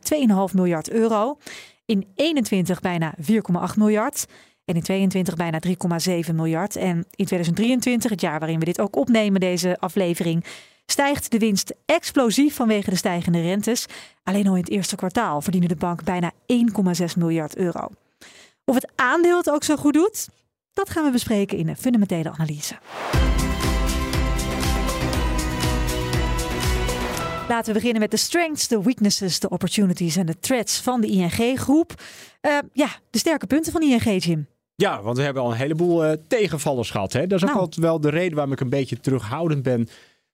2,5 0.50 0.54
miljard 0.54 0.90
euro. 0.90 1.38
In 1.86 2.08
21 2.16 2.80
bijna 2.80 3.14
4,8 3.22 3.78
miljard. 3.78 4.26
En 4.66 4.76
in 4.76 4.82
22 4.82 5.36
bijna 5.36 5.60
3,7 5.68 6.36
miljard. 6.36 6.76
En 6.76 7.06
in 7.16 7.26
2023, 7.26 8.10
het 8.10 8.22
jaar 8.22 8.40
waarin 8.40 8.60
we 8.60 8.66
dit 8.66 8.82
ook 8.82 8.96
opnemen, 8.96 9.40
deze 9.40 9.78
aflevering, 9.80 10.46
stijgt 10.86 11.32
de 11.32 11.40
winst 11.40 11.74
explosief 11.86 12.56
vanwege 12.56 12.90
de 12.90 12.96
stijgende 12.96 13.42
rentes. 13.42 13.86
Alleen 14.24 14.48
al 14.48 14.56
in 14.56 14.62
het 14.62 14.70
eerste 14.70 14.96
kwartaal 14.96 15.42
verdiende 15.42 15.68
de 15.68 15.76
bank 15.76 16.04
bijna 16.04 16.32
1,6 16.32 17.06
miljard 17.18 17.56
euro. 17.56 17.88
Of 18.66 18.76
het 18.76 18.92
aandeel 18.96 19.38
het 19.38 19.50
ook 19.50 19.64
zo 19.64 19.76
goed 19.76 19.94
doet, 19.94 20.28
dat 20.74 20.90
gaan 20.90 21.04
we 21.06 21.12
bespreken 21.12 21.58
in 21.58 21.68
een 21.68 21.78
fundamentele 21.78 22.32
analyse. 22.32 22.76
Laten 27.48 27.68
we 27.68 27.74
beginnen 27.74 28.02
met 28.02 28.12
de 28.12 28.18
strengths, 28.18 28.68
de 28.68 28.82
weaknesses, 28.82 29.40
de 29.40 29.50
opportunities 29.50 30.16
en 30.16 30.26
de 30.26 30.40
threats 30.40 30.82
van 30.82 31.02
de 31.02 31.08
ING-groep. 31.08 31.94
Eh, 32.42 32.58
ja, 32.74 32.88
de 33.10 33.18
sterke 33.20 33.48
punten 33.48 33.72
van 33.72 33.82
ING, 33.82 34.24
Jim. 34.24 34.48
Ja, 34.76 35.02
want 35.02 35.18
we 35.18 35.24
hebben 35.24 35.44
al 35.44 35.52
een 35.52 35.58
heleboel 35.58 36.06
eh, 36.06 36.18
tegenvallers 36.28 36.90
gehad. 36.92 37.14
Hè? 37.14 37.28
Dat 37.28 37.38
is 37.38 37.44
ook 37.44 37.50
Nou. 37.50 37.62
altijd 37.62 37.86
wel 37.86 38.00
de 38.00 38.10
reden 38.10 38.34
waarom 38.36 38.54
ik 38.54 38.60
een 38.60 38.70
beetje 38.70 39.00
terughoudend 39.00 39.64
ben 39.64 39.88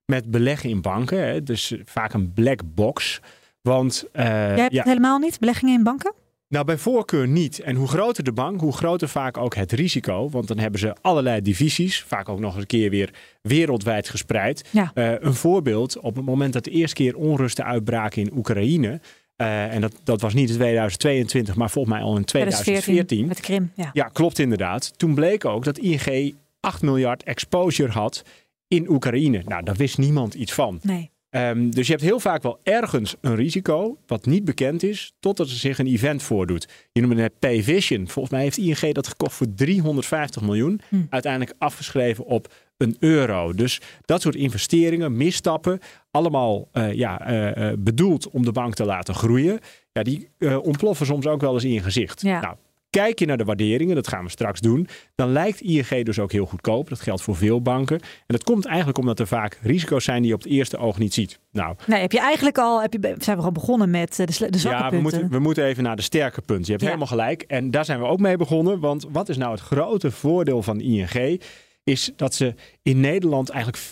met 0.04 0.30
beleggen 0.30 0.70
in 0.70 0.80
banken. 0.80 1.26
Hè? 1.26 1.42
Dus 1.42 1.74
vaak 1.84 2.12
een 2.12 2.32
black 2.32 2.60
box. 2.64 3.20
Want 3.62 4.04
eh, 4.12 4.24
Jij 4.24 4.34
hebt 4.60 4.72
ja, 4.72 4.78
het 4.78 4.88
helemaal 4.88 5.18
niet, 5.18 5.38
beleggingen 5.38 5.74
in 5.74 5.82
banken? 5.82 6.12
Nou, 6.48 6.64
bij 6.64 6.78
voorkeur 6.78 7.28
niet. 7.28 7.58
En 7.60 7.76
hoe 7.76 7.88
groter 7.88 8.24
de 8.24 8.32
bank, 8.32 8.60
hoe 8.60 8.72
groter 8.72 9.08
vaak 9.08 9.36
ook 9.36 9.54
het 9.54 9.72
risico. 9.72 10.28
Want 10.30 10.48
dan 10.48 10.58
hebben 10.58 10.80
ze 10.80 10.94
allerlei 11.00 11.40
divisies, 11.40 12.02
vaak 12.02 12.28
ook 12.28 12.40
nog 12.40 12.50
eens 12.52 12.60
een 12.60 12.66
keer 12.66 12.90
weer 12.90 13.10
wereldwijd 13.42 14.08
gespreid. 14.08 14.68
Ja. 14.70 14.90
Eh, 14.94 15.12
een 15.18 15.34
voorbeeld, 15.34 15.98
op 15.98 16.16
het 16.16 16.24
moment 16.24 16.52
dat 16.52 16.64
de 16.64 16.70
eerste 16.70 16.94
keer 16.94 17.16
onrusten 17.16 17.64
uitbraken 17.64 18.22
in 18.22 18.36
Oekraïne. 18.36 19.00
eh, 19.36 19.74
en 19.74 19.80
dat, 19.80 20.00
dat 20.04 20.20
was 20.20 20.34
niet 20.34 20.48
in 20.50 20.54
2022, 20.56 21.54
maar 21.56 21.70
volgens 21.70 21.94
mij 21.94 22.02
al 22.04 22.16
in 22.16 22.24
2014. 22.24 23.26
Met 23.26 23.40
Krim, 23.40 23.72
ja. 23.74 23.90
Ja, 23.92 24.04
klopt 24.04 24.38
inderdaad. 24.38 24.98
Toen 24.98 25.14
bleek 25.14 25.44
ook 25.44 25.64
dat 25.64 25.78
ING 25.78 26.34
8 26.60 26.82
miljard 26.82 27.22
exposure 27.22 27.90
had 27.92 28.22
in 28.68 28.90
Oekraïne. 28.90 29.42
Nou, 29.46 29.62
daar 29.62 29.74
wist 29.74 29.98
niemand 29.98 30.34
iets 30.34 30.52
van. 30.52 30.78
Nee. 30.82 31.10
Ehm, 31.36 31.70
dus 31.70 31.86
je 31.86 31.92
hebt 31.92 32.04
heel 32.04 32.20
vaak 32.20 32.42
wel 32.42 32.60
ergens 32.62 33.14
een 33.20 33.34
risico 33.34 33.98
wat 34.06 34.26
niet 34.26 34.44
bekend 34.44 34.82
is, 34.82 35.14
totdat 35.20 35.48
er 35.48 35.56
zich 35.56 35.78
een 35.78 35.86
event 35.86 36.22
voordoet. 36.22 36.68
Je 36.92 37.00
noemde 37.00 37.16
net 37.16 37.38
Payvision. 37.38 38.08
Volgens 38.08 38.34
mij 38.34 38.42
heeft 38.42 38.56
ING 38.56 38.94
dat 38.94 39.06
gekocht 39.06 39.34
voor 39.34 39.54
350 39.54 40.42
miljoen. 40.42 40.80
Hm. 40.88 40.96
Uiteindelijk 41.10 41.54
afgeschreven 41.58 42.24
op 42.24 42.54
een 42.76 42.96
euro. 42.98 43.52
Dus 43.52 43.80
dat 44.04 44.20
soort 44.20 44.34
investeringen, 44.34 45.16
misstappen, 45.16 45.80
allemaal 46.10 46.68
eh, 46.72 46.92
ja, 46.92 47.20
eh, 47.20 47.70
eh, 47.70 47.78
bedoeld 47.78 48.30
om 48.30 48.44
de 48.44 48.52
bank 48.52 48.74
te 48.74 48.84
laten 48.84 49.14
groeien. 49.14 49.58
Ja, 49.92 50.02
die 50.02 50.28
ontploffen 50.62 51.06
soms 51.06 51.26
ook 51.26 51.40
wel 51.40 51.54
eens 51.54 51.64
in 51.64 51.72
je 51.72 51.82
gezicht. 51.82 52.22
Ja. 52.22 52.40
Nou, 52.40 52.56
Kijk 52.96 53.18
je 53.18 53.26
naar 53.26 53.36
de 53.36 53.44
waarderingen, 53.44 53.94
dat 53.94 54.08
gaan 54.08 54.24
we 54.24 54.30
straks 54.30 54.60
doen, 54.60 54.88
dan 55.14 55.32
lijkt 55.32 55.60
ING 55.60 56.04
dus 56.04 56.18
ook 56.18 56.32
heel 56.32 56.46
goedkoop. 56.46 56.88
Dat 56.88 57.00
geldt 57.00 57.22
voor 57.22 57.36
veel 57.36 57.62
banken. 57.62 58.00
En 58.00 58.06
dat 58.26 58.44
komt 58.44 58.64
eigenlijk 58.66 58.98
omdat 58.98 59.18
er 59.18 59.26
vaak 59.26 59.58
risico's 59.62 60.04
zijn 60.04 60.20
die 60.20 60.28
je 60.28 60.34
op 60.34 60.42
het 60.42 60.52
eerste 60.52 60.76
oog 60.76 60.98
niet 60.98 61.14
ziet. 61.14 61.38
Nou, 61.52 61.76
Nee, 61.86 62.00
heb 62.00 62.12
je 62.12 62.20
eigenlijk 62.20 62.58
al, 62.58 62.82
heb 62.82 62.92
je, 62.92 63.14
zijn 63.18 63.36
we 63.36 63.42
al 63.42 63.52
begonnen 63.52 63.90
met 63.90 64.18
eh, 64.18 64.26
de, 64.26 64.50
de 64.50 64.58
zwakke 64.58 64.78
ja, 64.82 64.84
we 64.84 64.90
punten? 64.90 65.02
moeten, 65.02 65.30
we 65.30 65.38
moeten 65.38 65.64
even 65.64 65.82
naar 65.82 65.96
de 65.96 66.02
sterke 66.02 66.40
punten. 66.40 66.64
Je 66.64 66.70
hebt 66.70 66.82
Ja. 66.82 66.86
helemaal 66.86 67.08
gelijk. 67.08 67.42
En 67.42 67.70
daar 67.70 67.84
zijn 67.84 68.00
we 68.00 68.06
ook 68.06 68.20
mee 68.20 68.36
begonnen. 68.36 68.80
Want 68.80 69.06
wat 69.12 69.28
is 69.28 69.36
nou 69.36 69.50
het 69.50 69.60
grote 69.60 70.10
voordeel 70.10 70.62
van 70.62 70.80
ING? 70.80 71.40
Is 71.84 72.10
dat 72.16 72.34
ze 72.34 72.54
in 72.82 73.00
Nederland 73.00 73.48
eigenlijk 73.50 73.82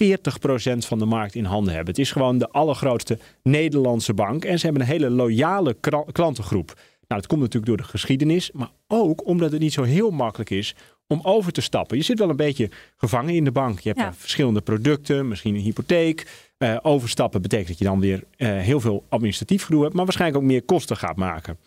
40% 0.74 0.86
van 0.86 0.98
de 0.98 1.04
markt 1.04 1.34
in 1.34 1.44
handen 1.44 1.74
hebben. 1.74 1.90
Het 1.94 2.02
is 2.02 2.12
gewoon 2.12 2.38
de 2.38 2.48
allergrootste 2.48 3.18
Nederlandse 3.42 4.14
bank. 4.14 4.44
En 4.44 4.58
ze 4.58 4.64
hebben 4.64 4.82
een 4.82 4.88
hele 4.88 5.10
loyale 5.10 5.76
klantengroep. 6.12 6.74
Nou, 7.08 7.20
dat 7.20 7.26
komt 7.26 7.40
natuurlijk 7.40 7.66
door 7.66 7.76
de 7.86 7.92
geschiedenis. 7.92 8.50
Maar 8.52 8.70
ook 8.86 9.26
omdat 9.26 9.52
het 9.52 9.60
niet 9.60 9.72
zo 9.72 9.82
heel 9.82 10.10
makkelijk 10.10 10.50
is 10.50 10.74
om 11.06 11.20
over 11.22 11.52
te 11.52 11.60
stappen. 11.60 11.96
Je 11.96 12.02
zit 12.02 12.18
wel 12.18 12.30
een 12.30 12.36
beetje 12.36 12.70
gevangen 12.96 13.34
in 13.34 13.44
de 13.44 13.52
bank. 13.52 13.80
Je 13.80 13.88
hebt 13.88 14.00
Ja. 14.00 14.04
daar 14.06 14.14
verschillende 14.14 14.60
producten, 14.60 15.28
misschien 15.28 15.54
een 15.54 15.60
hypotheek. 15.60 16.26
Eh, 16.58 16.76
overstappen 16.82 17.42
betekent 17.42 17.68
dat 17.68 17.78
je 17.78 17.84
dan 17.84 18.00
weer 18.00 18.24
eh, 18.36 18.48
heel 18.58 18.80
veel 18.80 19.04
administratief 19.08 19.64
gedoe 19.64 19.82
hebt, 19.82 19.94
maar 19.94 20.04
waarschijnlijk 20.04 20.42
ook 20.42 20.48
meer 20.48 20.62
kosten 20.62 20.96
gaat 20.96 21.16
maken. 21.16 21.58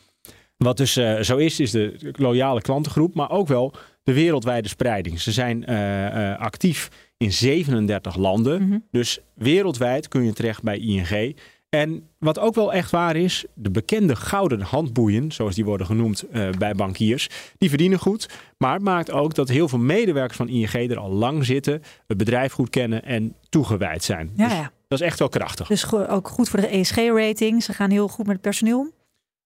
Wat 0.57 0.77
dus 0.77 0.95
eh, 0.97 1.19
zo 1.19 1.37
is, 1.37 1.59
is 1.59 1.71
de 1.71 2.11
loyale 2.11 2.61
klantengroep, 2.61 3.13
maar 3.13 3.29
ook 3.31 3.47
wel 3.47 3.73
de 4.03 4.13
wereldwijde 4.13 4.67
spreiding. 4.67 5.21
Ze 5.21 5.31
zijn 5.31 5.65
eh, 5.65 6.31
eh, 6.31 6.39
actief 6.39 6.89
in 7.17 7.31
37 7.33 8.15
landen. 8.15 8.67
Mhm. 8.67 8.77
Dus 8.91 9.19
wereldwijd 9.33 10.07
kun 10.07 10.23
je 10.23 10.33
terecht 10.33 10.63
bij 10.63 10.77
ING. 10.77 11.35
En 11.77 12.07
wat 12.17 12.39
ook 12.39 12.55
wel 12.55 12.73
echt 12.73 12.91
waar 12.91 13.15
is, 13.15 13.45
de 13.53 13.71
bekende 13.71 14.15
gouden 14.15 14.61
handboeien, 14.61 15.31
zoals 15.31 15.55
die 15.55 15.65
worden 15.65 15.87
genoemd 15.87 16.25
uh, 16.31 16.49
bij 16.49 16.73
bankiers, 16.73 17.29
die 17.57 17.69
verdienen 17.69 17.99
goed. 17.99 18.29
Maar 18.57 18.73
het 18.73 18.81
maakt 18.81 19.11
ook 19.11 19.35
dat 19.35 19.49
heel 19.49 19.67
veel 19.67 19.79
medewerkers 19.79 20.37
van 20.37 20.47
ING 20.47 20.73
er 20.73 20.97
al 20.97 21.11
lang 21.11 21.45
zitten, 21.45 21.83
het 22.07 22.17
bedrijf 22.17 22.53
goed 22.53 22.69
kennen 22.69 23.03
en 23.03 23.35
toegewijd 23.49 24.03
zijn. 24.03 24.31
Ja, 24.35 24.47
dus 24.47 24.57
ja. 24.57 24.71
dat 24.87 24.99
is 24.99 25.05
echt 25.05 25.19
wel 25.19 25.29
krachtig. 25.29 25.67
Dus 25.67 25.93
ook 25.93 26.27
goed 26.27 26.49
voor 26.49 26.61
de 26.61 26.67
ESG-rating. 26.67 27.63
Ze 27.63 27.73
gaan 27.73 27.89
heel 27.89 28.07
goed 28.07 28.25
met 28.25 28.33
het 28.33 28.43
personeel 28.43 28.79
om. 28.79 28.91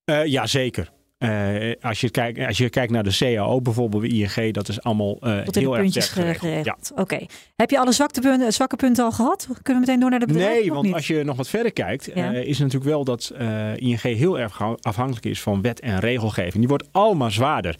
Uh, 0.05 0.25
ja, 0.25 0.47
zeker. 0.47 0.91
Uh, 1.23 1.73
als, 1.81 2.01
je 2.01 2.09
kijkt, 2.09 2.39
als 2.47 2.57
je 2.57 2.69
kijkt 2.69 2.91
naar 2.91 3.03
de 3.03 3.15
CAO 3.17 3.61
bijvoorbeeld 3.61 4.01
bij 4.01 4.11
ING, 4.11 4.53
dat 4.53 4.67
is 4.69 4.81
allemaal 4.81 5.17
uh, 5.21 5.39
Tot 5.41 5.55
in 5.55 5.61
heel 5.61 5.71
de 5.71 5.75
erg 5.75 5.83
puntjes 5.83 6.09
geregeld. 6.09 6.65
Ja. 6.65 6.77
Oké. 7.01 7.25
Heb 7.55 7.69
je 7.69 7.79
alle 7.79 7.91
zwakke 7.91 8.21
punten, 8.21 8.53
zwakke 8.53 8.75
punten 8.75 9.03
al 9.03 9.11
gehad? 9.11 9.47
Kunnen 9.61 9.83
we 9.83 9.87
meteen 9.87 9.99
door 9.99 10.09
naar 10.09 10.19
de 10.19 10.25
bedrijven? 10.25 10.59
Nee, 10.59 10.71
want 10.71 10.85
niet? 10.85 10.93
als 10.93 11.07
je 11.07 11.23
nog 11.23 11.37
wat 11.37 11.47
verder 11.47 11.73
kijkt, 11.73 12.09
Ja. 12.15 12.33
uh, 12.33 12.39
is 12.39 12.47
het 12.47 12.59
natuurlijk 12.59 12.91
wel 12.91 13.03
dat 13.03 13.33
ING 13.75 14.01
heel 14.01 14.39
erg 14.39 14.61
afhankelijk 14.81 15.25
is 15.25 15.41
van 15.41 15.61
wet 15.61 15.79
en 15.79 15.99
regelgeving. 15.99 16.53
Die 16.57 16.67
wordt 16.67 16.87
allemaal 16.91 17.31
zwaarder. 17.31 17.75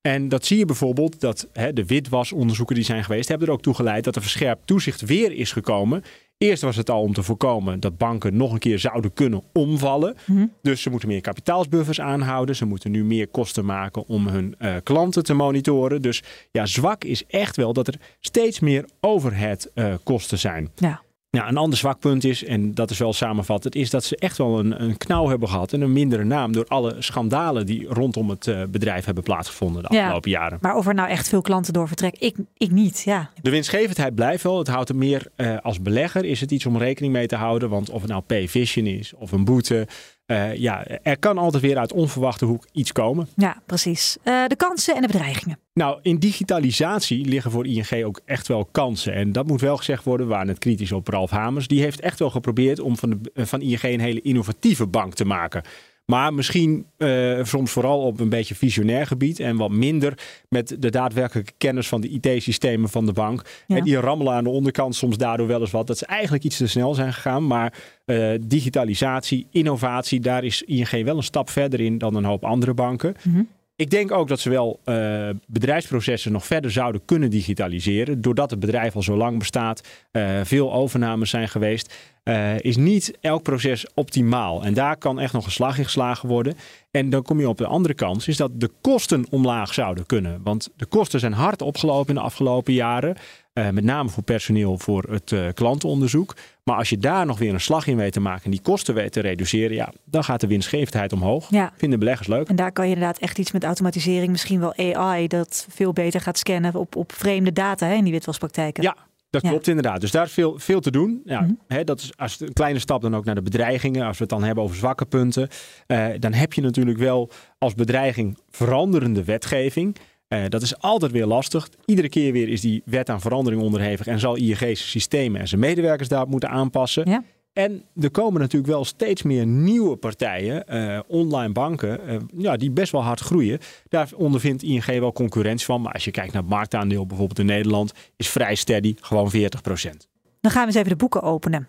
En 0.00 0.28
dat 0.28 0.46
zie 0.46 0.58
je 0.58 0.64
bijvoorbeeld 0.64 1.20
dat 1.20 1.48
hè, 1.52 1.72
de 1.72 1.84
witwasonderzoeken 1.84 2.74
die 2.74 2.84
zijn 2.84 3.04
geweest, 3.04 3.28
hebben 3.28 3.46
er 3.48 3.52
ook 3.52 3.62
toe 3.62 3.74
geleid 3.74 4.04
dat 4.04 4.16
er 4.16 4.22
verscherpt 4.22 4.66
toezicht 4.66 5.00
weer 5.00 5.32
is 5.32 5.52
gekomen. 5.52 6.02
Eerst 6.38 6.62
was 6.62 6.76
het 6.76 6.90
al 6.90 7.00
om 7.00 7.12
te 7.12 7.22
voorkomen 7.22 7.80
dat 7.80 7.98
banken 7.98 8.36
nog 8.36 8.52
een 8.52 8.58
keer 8.58 8.78
zouden 8.78 9.12
kunnen 9.12 9.42
omvallen. 9.52 10.16
Mhm. 10.26 10.46
Dus 10.62 10.82
ze 10.82 10.90
moeten 10.90 11.08
meer 11.08 11.20
kapitaalsbuffers 11.20 12.00
aanhouden. 12.00 12.56
Ze 12.56 12.64
moeten 12.64 12.90
nu 12.90 13.04
meer 13.04 13.28
kosten 13.28 13.64
maken 13.64 14.06
om 14.06 14.28
hun 14.28 14.54
uh, 14.58 14.74
klanten 14.82 15.22
te 15.22 15.34
monitoren. 15.34 16.02
Dus 16.02 16.22
ja, 16.50 16.66
zwak 16.66 17.04
is 17.04 17.24
echt 17.26 17.56
wel 17.56 17.72
dat 17.72 17.88
er 17.88 18.00
steeds 18.20 18.60
meer 18.60 18.84
overhead 19.00 19.70
uh, 19.74 19.94
kosten 20.04 20.38
zijn. 20.38 20.70
Ja. 20.74 21.04
Ja, 21.36 21.48
een 21.48 21.56
ander 21.56 21.78
zwak 21.78 21.98
punt 21.98 22.24
is, 22.24 22.44
en 22.44 22.74
dat 22.74 22.90
is 22.90 22.98
wel 22.98 23.12
samenvattend, 23.12 23.74
is 23.74 23.90
dat 23.90 24.04
ze 24.04 24.16
echt 24.16 24.38
wel 24.38 24.58
een, 24.58 24.82
een 24.82 24.96
knauw 24.96 25.28
hebben 25.28 25.48
gehad 25.48 25.72
en 25.72 25.80
een 25.80 25.92
mindere 25.92 26.24
naam 26.24 26.52
door 26.52 26.64
alle 26.68 26.94
schandalen 26.98 27.66
die 27.66 27.86
rondom 27.88 28.30
het 28.30 28.46
uh, 28.46 28.62
bedrijf 28.68 29.04
hebben 29.04 29.24
plaatsgevonden 29.24 29.82
de 29.82 29.88
afgelopen 29.88 30.30
ja, 30.30 30.38
jaren. 30.38 30.58
Maar 30.60 30.76
of 30.76 30.86
er 30.86 30.94
nou 30.94 31.08
echt 31.08 31.28
veel 31.28 31.40
klanten 31.40 31.72
door 31.72 31.86
vertrekken, 31.86 32.26
ik, 32.26 32.36
ik 32.56 32.70
niet. 32.70 33.02
Ja. 33.04 33.30
De 33.42 33.50
winstgevendheid 33.50 34.14
blijft 34.14 34.42
wel. 34.42 34.58
Het 34.58 34.68
houdt 34.68 34.88
er 34.88 34.96
meer 34.96 35.26
uh, 35.36 35.56
als 35.62 35.82
belegger 35.82 36.24
is 36.24 36.40
het 36.40 36.50
iets 36.50 36.66
om 36.66 36.78
rekening 36.78 37.12
mee 37.12 37.26
te 37.26 37.36
houden. 37.36 37.68
Want 37.68 37.90
of 37.90 38.00
het 38.00 38.10
nou 38.10 38.22
pay-vision 38.22 38.86
is 38.86 39.12
of 39.16 39.32
een 39.32 39.44
boete. 39.44 39.86
Uh, 40.26 40.54
ja, 40.54 40.86
er 41.02 41.18
kan 41.18 41.38
altijd 41.38 41.62
weer 41.62 41.78
uit 41.78 41.92
onverwachte 41.92 42.44
hoek 42.44 42.66
iets 42.72 42.92
komen. 42.92 43.28
Ja, 43.36 43.62
precies. 43.66 44.16
Uh, 44.24 44.46
de 44.46 44.56
kansen 44.56 44.94
en 44.94 45.00
de 45.00 45.06
bedreigingen. 45.06 45.58
Nou, 45.72 45.98
in 46.02 46.18
digitalisatie 46.18 47.24
liggen 47.24 47.50
voor 47.50 47.66
ING 47.66 48.04
ook 48.04 48.20
echt 48.24 48.48
wel 48.48 48.64
kansen. 48.64 49.12
En 49.12 49.32
dat 49.32 49.46
moet 49.46 49.60
wel 49.60 49.76
gezegd 49.76 50.04
worden. 50.04 50.26
We 50.26 50.32
waren 50.32 50.48
het 50.48 50.58
kritisch 50.58 50.92
op 50.92 51.08
Ralf 51.08 51.30
Hamers. 51.30 51.68
Die 51.68 51.80
heeft 51.80 52.00
echt 52.00 52.18
wel 52.18 52.30
geprobeerd 52.30 52.80
om 52.80 52.96
van, 52.96 53.10
de, 53.10 53.44
van 53.44 53.60
ING 53.60 53.82
een 53.82 54.00
hele 54.00 54.20
innovatieve 54.20 54.86
bank 54.86 55.14
te 55.14 55.24
maken. 55.24 55.62
Maar 56.06 56.34
misschien 56.34 56.86
uh, 56.98 57.44
soms 57.44 57.70
vooral 57.70 58.00
op 58.00 58.20
een 58.20 58.28
beetje 58.28 58.54
visionair 58.54 59.06
gebied. 59.06 59.40
En 59.40 59.56
wat 59.56 59.70
minder 59.70 60.18
met 60.48 60.76
de 60.78 60.90
daadwerkelijke 60.90 61.52
kennis 61.58 61.88
van 61.88 62.00
de 62.00 62.08
IT-systemen 62.08 62.88
van 62.88 63.06
de 63.06 63.12
bank. 63.12 63.42
Ja. 63.66 63.76
En 63.76 63.84
die 63.84 63.96
rammelen 63.96 64.32
aan 64.32 64.44
de 64.44 64.50
onderkant 64.50 64.94
soms 64.94 65.16
daardoor 65.16 65.46
wel 65.46 65.60
eens 65.60 65.70
wat. 65.70 65.86
Dat 65.86 65.98
ze 65.98 66.06
eigenlijk 66.06 66.44
iets 66.44 66.56
te 66.56 66.66
snel 66.66 66.94
zijn 66.94 67.12
gegaan. 67.12 67.46
Maar 67.46 67.74
uh, 68.06 68.34
digitalisatie, 68.40 69.46
innovatie, 69.50 70.20
daar 70.20 70.44
is 70.44 70.62
ING 70.62 71.04
wel 71.04 71.16
een 71.16 71.22
stap 71.22 71.50
verder 71.50 71.80
in 71.80 71.98
dan 71.98 72.14
een 72.14 72.24
hoop 72.24 72.44
andere 72.44 72.74
banken. 72.74 73.14
Mm 73.22 73.32
-hmm. 73.32 73.48
Ik 73.76 73.90
denk 73.90 74.12
ook 74.12 74.28
dat 74.28 74.40
ze 74.40 74.50
wel 74.50 74.80
uh, 74.84 75.28
bedrijfsprocessen 75.46 76.32
nog 76.32 76.46
verder 76.46 76.70
zouden 76.70 77.04
kunnen 77.04 77.30
digitaliseren. 77.30 78.20
Doordat 78.20 78.50
het 78.50 78.60
bedrijf 78.60 78.96
al 78.96 79.02
zo 79.02 79.16
lang 79.16 79.38
bestaat, 79.38 79.80
uh, 80.12 80.40
veel 80.42 80.72
overnames 80.72 81.30
zijn 81.30 81.48
geweest, 81.48 81.94
uh, 82.24 82.58
is 82.58 82.76
niet 82.76 83.18
elk 83.20 83.42
proces 83.42 83.86
optimaal. 83.94 84.64
En 84.64 84.74
daar 84.74 84.96
kan 84.96 85.20
echt 85.20 85.32
nog 85.32 85.44
een 85.44 85.50
slag 85.50 85.78
in 85.78 85.84
geslagen 85.84 86.28
worden. 86.28 86.54
En 86.90 87.10
dan 87.10 87.22
kom 87.22 87.40
je 87.40 87.48
op 87.48 87.58
de 87.58 87.66
andere 87.66 87.94
kant, 87.94 88.28
is 88.28 88.36
dat 88.36 88.60
de 88.60 88.70
kosten 88.80 89.26
omlaag 89.30 89.74
zouden 89.74 90.06
kunnen. 90.06 90.40
Want 90.42 90.68
de 90.76 90.86
kosten 90.86 91.20
zijn 91.20 91.32
hard 91.32 91.62
opgelopen 91.62 92.08
in 92.08 92.14
de 92.14 92.20
afgelopen 92.20 92.72
jaren. 92.72 93.16
Uh, 93.58 93.68
met 93.70 93.84
name 93.84 94.08
voor 94.08 94.22
personeel 94.22 94.78
voor 94.78 95.02
het 95.10 95.30
uh, 95.30 95.48
klantenonderzoek. 95.54 96.34
Maar 96.64 96.76
als 96.76 96.88
je 96.88 96.98
daar 96.98 97.26
nog 97.26 97.38
weer 97.38 97.52
een 97.54 97.60
slag 97.60 97.86
in 97.86 97.96
weet 97.96 98.12
te 98.12 98.20
maken 98.20 98.44
en 98.44 98.50
die 98.50 98.60
kosten 98.62 98.94
weet 98.94 99.12
te 99.12 99.20
reduceren, 99.20 99.76
ja, 99.76 99.92
dan 100.04 100.24
gaat 100.24 100.40
de 100.40 100.46
winstgevendheid 100.46 101.12
omhoog. 101.12 101.50
Ja. 101.50 101.72
Vinden 101.76 101.98
beleggers 101.98 102.28
leuk. 102.28 102.48
En 102.48 102.56
daar 102.56 102.72
kan 102.72 102.88
je 102.88 102.94
inderdaad 102.94 103.18
echt 103.18 103.38
iets 103.38 103.52
met 103.52 103.64
automatisering, 103.64 104.30
misschien 104.30 104.60
wel 104.60 104.74
AI, 104.94 105.26
dat 105.26 105.66
veel 105.70 105.92
beter 105.92 106.20
gaat 106.20 106.38
scannen 106.38 106.74
op, 106.74 106.96
op 106.96 107.12
vreemde 107.12 107.52
data 107.52 107.86
hè, 107.86 107.94
in 107.94 108.04
die 108.04 108.12
witwaspraktijken. 108.12 108.82
Ja, 108.82 108.96
dat 109.30 109.42
Ja. 109.42 109.48
klopt 109.48 109.66
inderdaad. 109.68 110.00
Dus 110.00 110.10
daar 110.10 110.24
is 110.26 110.32
veel, 110.32 110.58
veel 110.58 110.80
te 110.80 110.90
doen. 110.90 111.22
Ja, 111.24 111.40
Mhm. 111.40 111.52
hè, 111.68 111.84
dat 111.84 112.00
is 112.00 112.12
als 112.16 112.40
een 112.40 112.52
kleine 112.52 112.78
stap 112.78 113.02
dan 113.02 113.16
ook 113.16 113.24
naar 113.24 113.34
de 113.34 113.42
bedreigingen. 113.42 114.06
Als 114.06 114.16
we 114.16 114.22
het 114.22 114.32
dan 114.32 114.42
hebben 114.44 114.64
over 114.64 114.76
zwakke 114.76 115.04
punten. 115.06 115.48
eh, 115.86 116.06
dan 116.18 116.32
heb 116.32 116.52
je 116.52 116.60
natuurlijk 116.60 116.98
wel 116.98 117.30
als 117.58 117.74
bedreiging 117.74 118.38
veranderende 118.50 119.24
wetgeving. 119.24 119.96
Eh, 120.28 120.44
dat 120.48 120.62
is 120.62 120.78
altijd 120.78 121.12
weer 121.12 121.26
lastig. 121.26 121.68
Iedere 121.84 122.08
keer 122.08 122.32
weer 122.32 122.48
is 122.48 122.60
die 122.60 122.82
wet 122.84 123.10
aan 123.10 123.20
verandering 123.20 123.62
onderhevig. 123.62 124.06
En 124.06 124.20
zal 124.20 124.36
ING 124.36 124.56
zijn 124.56 124.76
systemen 124.76 125.40
en 125.40 125.48
zijn 125.48 125.60
medewerkers 125.60 126.08
daarop 126.08 126.28
moeten 126.28 126.48
aanpassen. 126.50 127.10
Ja. 127.10 127.22
En 127.52 127.84
er 128.00 128.10
komen 128.10 128.40
natuurlijk 128.40 128.72
wel 128.72 128.84
steeds 128.84 129.22
meer 129.22 129.46
nieuwe 129.46 129.96
partijen, 129.96 130.66
eh, 130.66 130.98
online 131.06 131.52
banken, 131.52 132.06
eh, 132.06 132.16
ja, 132.36 132.56
die 132.56 132.70
best 132.70 132.92
wel 132.92 133.02
hard 133.02 133.20
groeien. 133.20 133.58
Daar 133.88 134.08
ondervindt 134.16 134.62
ING 134.62 134.86
wel 134.86 135.12
concurrentie 135.12 135.66
van. 135.66 135.80
Maar 135.80 135.92
als 135.92 136.04
je 136.04 136.10
kijkt 136.10 136.32
naar 136.32 136.42
het 136.42 136.50
marktaandeel 136.50 137.06
bijvoorbeeld 137.06 137.38
in 137.38 137.46
Nederland, 137.46 137.92
is 138.16 138.28
vrij 138.28 138.54
steady, 138.54 138.94
gewoon 139.00 139.30
40% 139.30 140.08
Dan 140.40 140.50
gaan 140.50 140.60
we 140.60 140.66
eens 140.66 140.76
even 140.76 140.90
de 140.90 140.96
boeken 140.96 141.22
openen. 141.22 141.68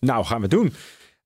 Nou, 0.00 0.24
gaan 0.24 0.40
we 0.40 0.48
doen. 0.48 0.72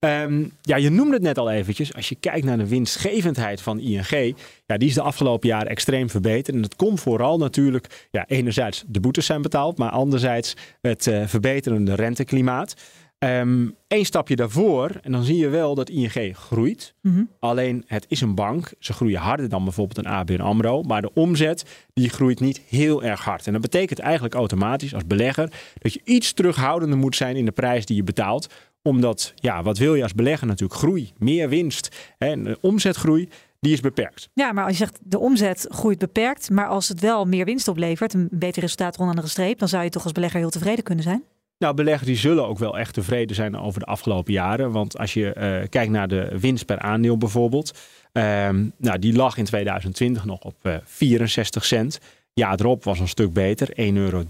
Ehm, 0.01 0.45
ja, 0.61 0.77
je 0.77 0.91
noemde 0.91 1.13
het 1.13 1.23
net 1.23 1.39
al 1.39 1.51
eventjes. 1.51 1.95
Als 1.95 2.09
je 2.09 2.15
kijkt 2.15 2.47
naar 2.47 2.59
de 2.59 2.69
winstgevendheid 2.69 3.63
van 3.63 3.81
ING, 3.81 4.35
ja, 4.67 4.77
die 4.77 4.89
is 4.89 4.95
de 4.95 5.03
afgelopen 5.03 5.49
jaren 5.49 5.69
extreem 5.69 6.11
verbeterd. 6.11 6.57
En 6.57 6.63
dat 6.63 6.77
komt 6.77 7.01
vooral 7.01 7.39
natuurlijk, 7.39 8.09
ja, 8.11 8.25
enerzijds 8.27 8.85
de 8.87 9.01
boetes 9.01 9.27
zijn 9.27 9.43
betaald, 9.43 9.79
maar 9.79 9.91
anderzijds 9.91 10.57
het 10.81 11.07
eh, 11.07 11.27
verbeterende 11.27 11.95
renteklimaat. 11.95 12.75
Eén 13.21 14.05
stapje 14.05 14.37
daarvoor, 14.37 14.91
en 15.03 15.13
dan 15.13 15.23
zie 15.23 15.37
je 15.37 15.49
wel 15.49 15.75
dat 15.75 15.91
ING 15.91 16.37
groeit. 16.37 16.95
Mhm. 17.01 17.23
Alleen 17.41 17.85
het 17.87 18.07
is 18.09 18.21
een 18.21 18.35
bank. 18.35 18.73
Ze 18.79 18.93
groeien 18.93 19.21
harder 19.21 19.49
dan 19.49 19.65
bijvoorbeeld 19.65 19.99
een 19.99 20.13
ABN 20.13 20.41
AMRO. 20.41 20.83
Maar 20.83 21.03
de 21.03 21.13
omzet 21.15 21.65
die 21.93 22.09
groeit 22.09 22.41
niet 22.41 22.61
heel 22.69 23.03
erg 23.03 23.25
hard. 23.25 23.47
En 23.47 23.53
dat 23.53 23.63
betekent 23.63 23.99
eigenlijk 23.99 24.35
automatisch 24.35 24.95
als 24.95 25.07
belegger 25.07 25.53
dat 25.79 25.93
je 25.93 26.01
iets 26.05 26.33
terughoudender 26.33 26.99
moet 26.99 27.17
zijn 27.17 27.37
in 27.37 27.45
de 27.45 27.51
prijs 27.51 27.87
die 27.87 27.97
je 27.97 28.03
betaalt. 28.03 28.55
Omdat, 28.83 29.33
ja, 29.35 29.63
wat 29.63 29.79
wil 29.79 29.95
je 29.95 30.03
als 30.03 30.15
belegger 30.15 30.47
natuurlijk? 30.47 30.81
Groei, 30.81 31.13
meer 31.19 31.49
winst. 31.49 32.15
En 32.19 32.57
omzetgroei, 32.61 33.29
die 33.61 33.73
is 33.73 33.81
beperkt. 33.81 34.29
Ja, 34.35 34.53
maar 34.53 34.65
als 34.65 34.73
je 34.73 34.79
zegt 34.79 34.99
de 35.03 35.19
omzet 35.19 35.67
groeit 35.69 35.99
beperkt, 35.99 36.51
maar 36.51 36.67
als 36.67 36.89
het 36.89 37.01
wel 37.01 37.25
meer 37.25 37.45
winst 37.45 37.69
oplevert, 37.69 38.15
een 38.15 38.29
beter 38.31 38.63
resultaat 38.63 38.99
onder 38.99 39.15
de 39.15 39.29
streep, 39.29 39.59
dan 39.59 39.69
zou 39.69 39.85
je 39.85 39.91
toch 39.91 40.03
als 40.03 40.13
belegger 40.13 40.41
heel 40.41 40.51
tevreden 40.51 40.85
kunnen 40.85 41.05
zijn? 41.05 41.23
Nou, 41.59 41.75
beleggers 41.75 42.07
die 42.07 42.17
zullen 42.17 42.47
ook 42.47 42.59
wel 42.59 42.79
echt 42.79 42.95
tevreden 42.95 43.37
zijn 43.37 43.57
over 43.57 43.81
de 43.81 43.87
afgelopen 43.87 44.33
jaren. 44.33 44.73
Want 44.73 44.99
als 44.99 45.15
je 45.15 45.33
eh, 45.33 45.69
kijkt 45.69 45.93
naar 45.93 46.09
de 46.09 46.37
winst 46.41 46.67
per 46.67 46.79
aandeel 46.79 47.19
bijvoorbeeld. 47.19 47.79
ehm, 48.13 48.69
nou, 48.77 48.99
die 48.99 49.17
lag 49.17 49.37
in 49.37 49.45
2020 49.45 50.25
nog 50.25 50.41
op 50.41 50.55
eh, 50.63 50.77
64 50.85 51.65
cent. 51.65 52.01
Ja, 52.33 52.57
erop 52.57 52.85
was 52.85 53.01
een 53.01 53.09
stuk 53.09 53.33
beter, 53.33 53.69
1,23 53.69 53.95
euro. 53.95 54.25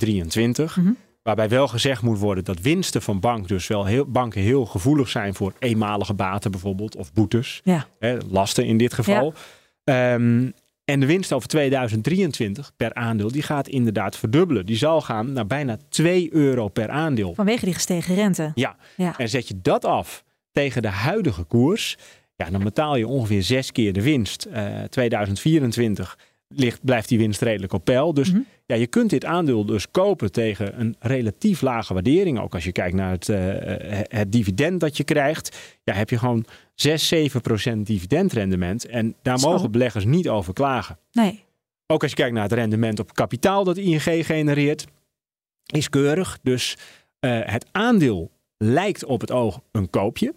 Waarbij 1.22 1.48
wel 1.48 1.68
gezegd 1.68 2.02
moet 2.02 2.18
worden 2.18 2.44
dat 2.44 2.60
winsten 2.60 3.02
van 3.02 3.20
bank 3.20 3.48
dus 3.48 3.66
wel 3.66 3.84
heel, 3.84 4.06
banken 4.06 4.40
heel 4.40 4.66
gevoelig 4.66 5.08
zijn 5.08 5.34
voor 5.34 5.52
eenmalige 5.58 6.14
baten 6.14 6.50
bijvoorbeeld. 6.50 6.96
Of 6.96 7.12
boetes. 7.12 7.60
Ja. 7.64 7.86
Hè, 7.98 8.16
lasten 8.28 8.66
in 8.66 8.76
dit 8.76 8.94
geval. 8.94 9.34
Ehm, 9.84 10.50
en 10.84 11.00
de 11.00 11.06
winst 11.06 11.32
over 11.32 11.48
2023 11.48 12.72
per 12.76 12.94
aandeel, 12.94 13.32
die 13.32 13.42
gaat 13.42 13.68
inderdaad 13.68 14.16
verdubbelen. 14.16 14.66
Die 14.66 14.76
zal 14.76 15.00
gaan 15.00 15.32
naar 15.32 15.46
bijna 15.46 15.78
2 15.88 16.34
euro 16.34 16.68
per 16.68 16.88
aandeel. 16.88 17.34
Vanwege 17.34 17.64
die 17.64 17.74
gestegen 17.74 18.14
rente. 18.14 18.52
Ja. 18.54 18.76
Ja. 18.96 19.18
En 19.18 19.28
zet 19.28 19.48
je 19.48 19.60
dat 19.62 19.84
af 19.84 20.24
tegen 20.52 20.82
de 20.82 20.88
huidige 20.88 21.42
koers, 21.44 21.96
ja, 22.36 22.50
dan 22.50 22.62
betaal 22.62 22.96
je 22.96 23.06
ongeveer 23.06 23.42
zes 23.42 23.72
keer 23.72 23.92
de 23.92 24.02
winst. 24.02 24.44
Eh 24.44 24.82
2024 24.82 26.18
ligt, 26.54 26.84
blijft 26.84 27.08
die 27.08 27.18
winst 27.18 27.42
redelijk 27.42 27.72
op 27.72 27.84
peil. 27.84 28.14
Dus 28.14 28.30
Mhm. 28.32 28.40
ja, 28.66 28.74
je 28.76 28.86
kunt 28.86 29.10
dit 29.10 29.24
aandeel 29.24 29.64
dus 29.64 29.90
kopen 29.90 30.32
tegen 30.32 30.80
een 30.80 30.96
relatief 30.98 31.60
lage 31.60 31.92
waardering. 31.94 32.40
Ook 32.40 32.54
als 32.54 32.64
je 32.64 32.72
kijkt 32.72 32.94
naar 32.96 33.10
het, 33.10 33.28
eh, 33.28 33.38
het 34.02 34.32
dividend 34.32 34.80
dat 34.80 34.96
je 34.96 35.04
krijgt. 35.04 35.58
Ja, 35.84 35.92
heb 35.94 36.10
je 36.10 36.18
gewoon 36.18 36.44
6, 36.74 37.08
7 37.08 37.40
procent 37.40 37.86
dividendrendement. 37.86 38.86
En 38.86 39.14
daar 39.22 39.38
Zo. 39.38 39.50
mogen 39.50 39.70
beleggers 39.70 40.04
niet 40.04 40.28
over 40.28 40.52
klagen. 40.52 40.98
Nee. 41.12 41.44
Ook 41.86 42.02
als 42.02 42.10
je 42.10 42.16
kijkt 42.16 42.34
naar 42.34 42.42
het 42.42 42.52
rendement 42.52 42.98
op 43.00 43.14
kapitaal 43.14 43.64
dat 43.64 43.76
ING 43.76 44.02
genereert, 44.26 44.86
is 45.66 45.88
keurig. 45.88 46.38
Dus 46.42 46.76
eh, 47.20 47.40
het 47.42 47.66
aandeel 47.72 48.30
lijkt 48.56 49.04
op 49.04 49.20
het 49.20 49.30
oog 49.30 49.60
een 49.72 49.90
koopje. 49.90 50.34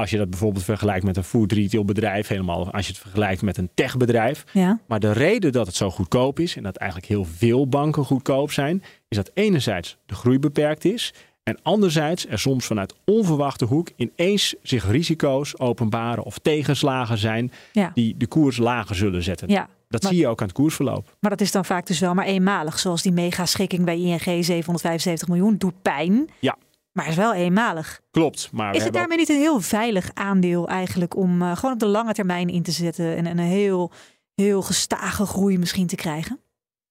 Als 0.00 0.10
je 0.10 0.16
dat 0.16 0.30
bijvoorbeeld 0.30 0.64
vergelijkt 0.64 1.04
met 1.04 1.16
een 1.16 1.24
food 1.24 1.52
retail 1.52 1.84
bedrijf, 1.84 2.28
helemaal 2.28 2.70
als 2.72 2.86
je 2.86 2.92
het 2.92 3.00
vergelijkt 3.00 3.42
met 3.42 3.56
een 3.56 3.70
techbedrijf. 3.74 4.44
Ja. 4.52 4.78
Maar 4.86 5.00
de 5.00 5.12
reden 5.12 5.52
dat 5.52 5.66
het 5.66 5.76
zo 5.76 5.90
goedkoop 5.90 6.38
is 6.40 6.56
en 6.56 6.62
dat 6.62 6.76
eigenlijk 6.76 7.10
heel 7.10 7.24
veel 7.24 7.68
banken 7.68 8.04
goedkoop 8.04 8.52
zijn, 8.52 8.82
is 9.08 9.16
dat 9.16 9.30
enerzijds 9.34 9.96
de 10.06 10.14
groei 10.14 10.38
beperkt 10.38 10.84
is. 10.84 11.14
En 11.42 11.58
anderzijds 11.62 12.26
er 12.28 12.38
soms 12.38 12.66
vanuit 12.66 12.94
onverwachte 13.04 13.64
hoek 13.64 13.88
ineens 13.96 14.54
zich 14.62 14.90
risico's 14.90 15.58
openbaren 15.60 16.24
of 16.24 16.38
tegenslagen 16.38 17.18
zijn 17.18 17.52
Ja. 17.72 17.90
die 17.94 18.16
de 18.16 18.26
koers 18.26 18.56
lager 18.56 18.94
zullen 18.96 19.22
zetten. 19.22 19.48
Ja, 19.48 19.68
Dat 19.88 20.02
maar- 20.02 20.12
zie 20.12 20.20
je 20.20 20.28
ook 20.28 20.40
aan 20.40 20.46
het 20.46 20.56
koersverloop. 20.56 21.16
Maar 21.20 21.30
dat 21.30 21.40
is 21.40 21.52
dan 21.52 21.64
vaak 21.64 21.86
dus 21.86 21.98
wel 22.00 22.14
maar 22.14 22.26
eenmalig. 22.26 22.78
Zoals 22.78 23.02
die 23.02 23.12
megaschikking 23.12 23.84
bij 23.84 23.98
ING 24.00 24.20
775 24.44 25.28
miljoen 25.28 25.56
doet 25.56 25.82
pijn. 25.82 26.28
Ja, 26.40 26.56
Maar 26.92 27.08
is 27.08 27.16
wel 27.16 27.34
eenmalig. 27.34 28.00
klopt. 28.10 28.48
Maar 28.52 28.74
Is 28.74 28.84
het 28.84 28.92
daarmee 28.92 29.18
niet 29.18 29.28
een 29.28 29.36
heel 29.36 29.60
veilig 29.60 30.10
aandeel 30.14 30.68
eigenlijk 30.68 31.16
om 31.16 31.42
eh, 31.42 31.56
gewoon 31.56 31.72
op 31.72 31.80
de 31.80 31.86
lange 31.86 32.12
termijn 32.12 32.48
in 32.48 32.62
te 32.62 32.70
zetten 32.70 33.16
en, 33.16 33.26
en 33.26 33.38
een 33.38 33.44
heel, 33.44 33.90
heel 34.34 34.62
gestage 34.62 35.26
groei 35.26 35.58
misschien 35.58 35.86
te 35.86 35.96
krijgen? 35.96 36.40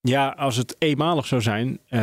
Ja, 0.01 0.27
als 0.37 0.55
het 0.55 0.75
eenmalig 0.77 1.25
zou 1.27 1.41
zijn 1.41 1.79
eh, 1.87 2.01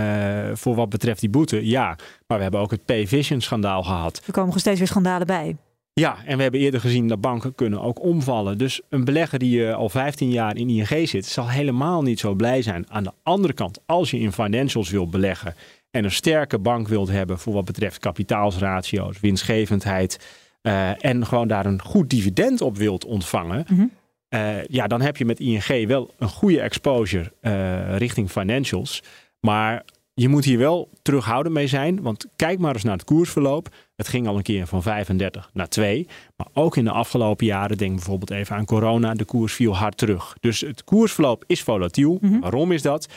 voor 0.55 0.75
wat 0.75 0.89
betreft 0.89 1.21
die 1.21 1.31
boete, 1.31 1.67
ja. 1.67 1.97
Maar 2.27 2.37
we 2.37 2.43
hebben 2.43 2.61
ook 2.61 2.71
het 2.71 2.85
Payvision-schandaal 2.85 3.83
gehad. 3.83 4.17
Er 4.17 4.23
komen 4.25 4.43
gewoon 4.43 4.59
steeds 4.61 4.79
weer 4.79 4.89
schandalen 4.89 5.27
bij. 5.27 5.57
Ja, 5.93 6.17
en 6.25 6.37
we 6.37 6.43
hebben 6.43 6.61
eerder 6.61 6.81
gezien 6.81 7.09
dat 7.09 7.21
banken 7.21 7.55
kunnen 7.55 7.81
ook 7.81 8.03
omvallen. 8.03 8.59
Dus 8.59 8.81
een 8.89 9.05
belegger 9.05 9.39
die 9.39 9.67
eh, 9.67 9.75
al 9.75 9.89
15 9.89 10.31
jaar 10.31 10.57
in 10.57 10.69
ING 10.69 11.09
zit, 11.09 11.27
zal 11.27 11.49
helemaal 11.49 12.03
niet 12.03 12.21
zo 12.21 12.35
blij 12.35 12.63
zijn. 12.63 12.91
Aan 12.91 13.05
de 13.05 13.13
andere 13.23 13.53
kant, 13.53 13.81
als 13.87 14.11
je 14.11 14.19
in 14.19 14.33
financials 14.33 14.91
wilt 14.91 15.11
beleggen 15.11 15.55
en 15.97 16.05
een 16.05 16.11
sterke 16.11 16.59
bank 16.59 16.89
wilt 16.89 17.09
hebben 17.09 17.39
voor 17.39 17.53
wat 17.53 17.65
betreft 17.65 17.99
kapitaalsratio's, 17.99 19.21
winstgevendheid 19.21 20.27
eh, 20.63 21.05
en 21.05 21.27
gewoon 21.27 21.49
daar 21.49 21.67
een 21.67 21.83
goed 21.83 22.11
dividend 22.11 22.61
op 22.61 22.77
wilt 22.77 23.05
ontvangen, 23.05 23.91
eh, 24.29 24.65
ja, 24.65 24.87
dan 24.87 25.01
heb 25.01 25.17
je 25.17 25.25
met 25.25 25.41
ING 25.41 25.87
wel 25.87 26.15
een 26.19 26.29
goede 26.29 26.61
exposure 26.61 27.33
eh, 27.41 27.97
richting 27.97 28.31
financials. 28.31 29.03
Maar 29.41 29.85
je 30.15 30.29
moet 30.29 30.45
hier 30.45 30.59
wel 30.59 30.91
terughouden 31.03 31.53
mee 31.53 31.67
zijn. 31.67 32.03
Want 32.03 32.27
kijk 32.37 32.59
maar 32.59 32.75
eens 32.75 32.85
naar 32.85 32.97
het 32.97 33.05
koersverloop. 33.05 33.69
Het 33.97 34.09
ging 34.09 34.27
al 34.27 34.37
een 34.37 34.43
keer 34.43 34.67
van 34.67 34.83
35 34.83 35.51
naar 35.53 35.69
2. 35.69 36.07
Maar 36.37 36.47
ook 36.53 36.77
in 36.77 36.85
de 36.85 36.91
afgelopen 36.91 37.47
jaren, 37.47 37.77
denk 37.77 37.95
bijvoorbeeld 37.95 38.31
even 38.31 38.57
aan 38.57 38.65
corona, 38.65 39.15
de 39.15 39.25
koers 39.25 39.53
viel 39.53 39.77
hard 39.77 39.97
terug. 39.97 40.37
Dus 40.41 40.61
het 40.61 40.85
koersverloop 40.85 41.45
is 41.47 41.63
volatiel. 41.63 42.19
Waarom 42.41 42.73
is 42.73 42.83
dat? 42.83 43.09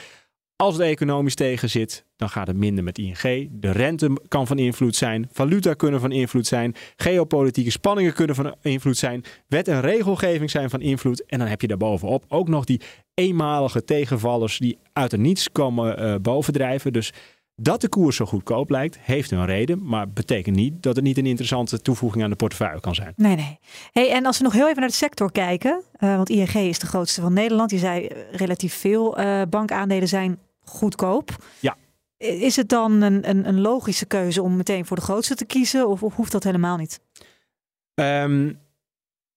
Als 0.62 0.74
het 0.74 0.84
economisch 0.84 1.36
tegen 1.36 1.70
zit, 1.70 2.06
dan 2.16 2.30
gaat 2.30 2.48
het 2.48 2.56
minder 2.56 2.84
met 2.84 2.98
ING. 2.98 3.50
De 3.52 3.72
rente 3.72 4.18
kan 4.28 4.48
van 4.48 4.58
invloed 4.58 4.96
zijn. 4.96 5.30
Valuta 5.32 5.74
kunnen 5.74 6.00
van 6.00 6.12
invloed 6.12 6.48
zijn. 6.48 6.76
Geopolitieke 6.96 7.72
spanningen 7.72 8.14
kunnen 8.14 8.36
van 8.36 8.56
invloed 8.62 8.98
zijn. 8.98 9.24
Wet 9.48 9.68
en 9.68 9.82
regelgeving 9.82 10.50
zijn 10.50 10.70
van 10.70 10.82
invloed. 10.82 11.26
En 11.26 11.40
dan 11.40 11.48
heb 11.48 11.62
je 11.62 11.68
daarbovenop 11.68 12.26
ook 12.28 12.48
nog 12.48 12.66
die 12.66 12.82
eenmalige 13.14 13.84
tegenvallers 13.84 14.58
die 14.58 14.78
uit 14.94 15.12
het 15.12 15.22
niets 15.22 15.52
komen 15.52 15.98
eh, 15.98 16.16
bovendrijven. 16.22 16.94
Dus 16.94 17.14
dat 17.56 17.82
de 17.82 17.90
koers 17.90 18.16
zo 18.16 18.26
goedkoop 18.26 18.70
lijkt, 18.70 19.00
heeft 19.00 19.32
een 19.32 19.46
reden. 19.46 19.86
Maar 19.86 20.10
betekent 20.10 20.56
niet 20.56 20.84
dat 20.84 20.96
het 20.96 21.06
niet 21.06 21.18
een 21.18 21.26
interessante 21.26 21.82
toevoeging 21.82 22.24
aan 22.24 22.30
de 22.30 22.36
portefeuille 22.36 22.80
kan 22.80 22.96
zijn. 22.96 23.14
Nee, 23.16 23.36
nee. 23.36 23.60
Hey, 23.92 24.12
en 24.12 24.26
als 24.26 24.38
we 24.38 24.44
nog 24.44 24.54
heel 24.54 24.68
even 24.68 24.80
naar 24.80 24.90
de 24.90 24.96
sector 24.96 25.32
kijken, 25.32 25.82
eh, 25.94 26.16
want 26.16 26.30
ING 26.30 26.54
is 26.54 26.80
de 26.80 26.88
grootste 26.88 27.22
van 27.22 27.34
Nederland. 27.34 27.72
Je 27.72 27.78
zei 27.78 28.06
eh, 28.06 28.18
relatief 28.32 28.74
veel 28.74 29.18
bankaandelen 29.50 30.08
zijn 30.08 30.40
goedkoop. 30.70 31.36
Ja. 31.60 31.76
Is 32.18 32.56
het 32.56 32.70
dan 32.70 33.02
een, 33.02 33.30
een, 33.30 33.48
een 33.48 33.62
logische 33.62 34.06
keuze 34.06 34.42
om 34.42 34.56
meteen 34.56 34.86
voor 34.86 34.98
de 34.98 35.04
grootste 35.04 35.36
te 35.36 35.46
kiezen 35.46 35.88
of, 35.88 36.04
of 36.04 36.16
hoeft 36.16 36.32
dat 36.32 36.44
helemaal 36.44 36.78
niet? 36.78 37.00
Ehm, 37.94 38.54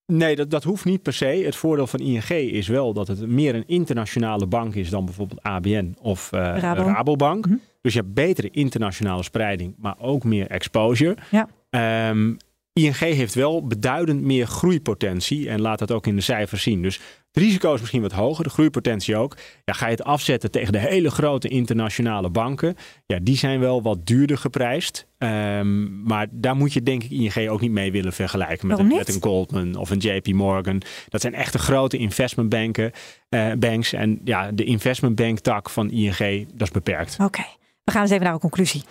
nee, 0.06 0.36
dat, 0.36 0.50
dat 0.50 0.64
hoeft 0.64 0.84
niet 0.84 1.02
per 1.02 1.12
se. 1.12 1.26
Het 1.26 1.56
voordeel 1.56 1.86
van 1.86 2.00
ING 2.00 2.28
is 2.28 2.68
wel 2.68 2.92
dat 2.92 3.08
het 3.08 3.26
meer 3.26 3.54
een 3.54 3.66
internationale 3.66 4.46
bank 4.46 4.74
is 4.74 4.90
dan 4.90 5.04
bijvoorbeeld 5.04 5.42
ABN 5.42 5.96
of 6.00 6.30
Rabo. 6.30 6.82
Rabobank. 6.82 7.46
Dus 7.80 7.92
je 7.92 8.00
hebt 8.00 8.14
betere 8.14 8.50
internationale 8.50 9.22
spreiding, 9.22 9.74
maar 9.78 9.94
ook 9.98 10.24
meer 10.24 10.46
exposure. 10.46 11.16
Ja. 11.30 11.48
Ehm, 11.70 12.34
ING 12.72 12.96
heeft 12.96 13.34
wel 13.34 13.66
beduidend 13.66 14.22
meer 14.22 14.46
groeipotentie 14.46 15.48
en 15.48 15.60
laat 15.60 15.78
dat 15.78 15.90
ook 15.90 16.06
in 16.06 16.16
de 16.16 16.22
cijfers 16.22 16.62
zien. 16.62 16.82
Dus 16.82 17.00
het 17.32 17.42
risico 17.42 17.74
is 17.74 17.80
misschien 17.80 18.02
wat 18.02 18.12
hoger, 18.12 18.44
de 18.44 18.50
groeipotentie 18.50 19.16
ook. 19.16 19.36
Ja, 19.64 19.72
ga 19.72 19.84
je 19.86 19.92
het 19.92 20.04
afzetten 20.04 20.50
tegen 20.50 20.72
de 20.72 20.78
hele 20.78 21.10
grote 21.10 21.48
internationale 21.48 22.30
banken, 22.30 22.76
ja, 23.06 23.18
die 23.22 23.36
zijn 23.36 23.60
wel 23.60 23.82
wat 23.82 24.06
duurder 24.06 24.38
geprijsd. 24.38 25.06
Ehm, 25.18 26.02
maar 26.02 26.26
daar 26.30 26.56
moet 26.56 26.72
je 26.72 26.82
denk 26.82 27.02
ik 27.04 27.10
ING 27.10 27.48
ook 27.48 27.60
niet 27.60 27.70
mee 27.70 27.92
willen 27.92 28.12
vergelijken 28.12 28.66
met, 28.66 28.78
een, 28.78 28.86
met 28.86 29.14
een 29.14 29.22
Goldman 29.22 29.76
of 29.76 29.90
een 29.90 29.98
JP 29.98 30.26
Morgan. 30.26 30.82
Dat 31.08 31.20
zijn 31.20 31.34
echte 31.34 31.58
grote 31.58 31.96
investmentbanken, 31.96 32.92
eh, 33.28 33.52
banks. 33.58 33.92
En 33.92 34.20
ja, 34.24 34.50
de 34.52 34.64
investmentbank 34.64 35.38
tak 35.38 35.70
van 35.70 35.90
ING, 35.90 36.46
dat 36.54 36.66
is 36.66 36.70
beperkt. 36.70 37.16
Oké, 37.20 37.44
we 37.84 37.92
gaan 37.92 38.02
eens 38.02 38.10
even 38.10 38.24
naar 38.24 38.34
een 38.34 38.40
conclusie. 38.40 38.82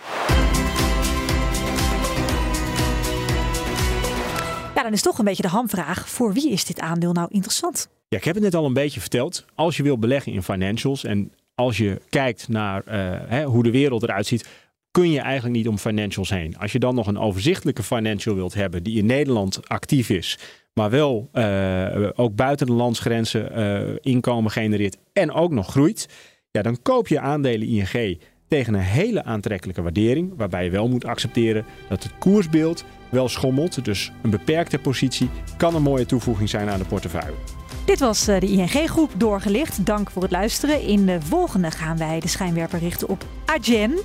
Dan 4.82 4.92
is 4.92 5.02
toch 5.02 5.18
een 5.18 5.24
beetje 5.24 5.42
de 5.42 5.48
hamvraag. 5.48 6.08
Voor 6.08 6.32
wie 6.32 6.50
is 6.50 6.64
dit 6.64 6.80
aandeel 6.80 7.12
nou 7.12 7.28
interessant? 7.30 7.88
Ja, 8.08 8.18
ik 8.18 8.24
heb 8.24 8.34
het 8.34 8.44
net 8.44 8.54
al 8.54 8.64
een 8.64 8.72
beetje 8.72 9.00
verteld. 9.00 9.44
Als 9.54 9.76
je 9.76 9.82
wil 9.82 9.98
beleggen 9.98 10.32
in 10.32 10.42
financials 10.42 11.04
en 11.04 11.32
als 11.54 11.76
je 11.76 12.00
kijkt 12.08 12.48
naar 12.48 12.84
eh, 12.84 13.44
hoe 13.44 13.62
de 13.62 13.70
wereld 13.70 14.02
eruit 14.02 14.26
ziet, 14.26 14.48
kun 14.90 15.10
je 15.10 15.20
eigenlijk 15.20 15.56
niet 15.56 15.68
om 15.68 15.78
financials 15.78 16.30
heen. 16.30 16.58
Als 16.58 16.72
je 16.72 16.78
dan 16.78 16.94
nog 16.94 17.06
een 17.06 17.18
overzichtelijke 17.18 17.82
financial 17.82 18.34
wilt 18.34 18.54
hebben 18.54 18.82
die 18.82 18.98
in 18.98 19.06
Nederland 19.06 19.68
actief 19.68 20.08
is, 20.08 20.38
maar 20.74 20.90
wel 20.90 21.28
eh, 21.32 22.08
ook 22.14 22.34
buiten 22.34 22.66
de 22.66 22.72
landsgrenzen 22.72 23.52
eh, 23.52 23.96
inkomen 24.00 24.50
genereert 24.50 24.96
en 25.12 25.32
ook 25.32 25.50
nog 25.50 25.70
groeit, 25.70 26.08
ja, 26.50 26.62
dan 26.62 26.82
koop 26.82 27.08
je 27.08 27.20
aandelen 27.20 27.68
ING 27.68 28.20
tegen 28.52 28.74
een 28.74 28.80
hele 28.80 29.24
aantrekkelijke 29.24 29.82
waardering, 29.82 30.32
waarbij 30.36 30.64
je 30.64 30.70
wel 30.70 30.88
moet 30.88 31.04
accepteren 31.04 31.64
dat 31.88 32.02
het 32.02 32.12
koersbeeld 32.18 32.84
wel 33.10 33.28
schommelt. 33.28 33.84
Dus 33.84 34.12
een 34.22 34.30
beperkte 34.30 34.78
positie 34.78 35.30
kan 35.56 35.74
een 35.74 35.82
mooie 35.82 36.06
toevoeging 36.06 36.48
zijn 36.48 36.68
aan 36.68 36.78
de 36.78 36.84
portefeuille. 36.84 37.36
Dit 37.84 38.00
was 38.00 38.28
eh, 38.28 38.40
de 38.40 38.46
ING-groep 38.46 39.10
doorgelicht. 39.16 39.86
Dank 39.86 40.10
voor 40.10 40.22
het 40.22 40.30
luisteren. 40.30 40.82
In 40.82 41.06
de 41.06 41.20
volgende 41.20 41.70
gaan 41.70 41.96
wij 41.96 42.20
de 42.20 42.28
schijnwerper 42.28 42.78
richten 42.78 43.08
op 43.08 43.24
Agen. 43.44 43.98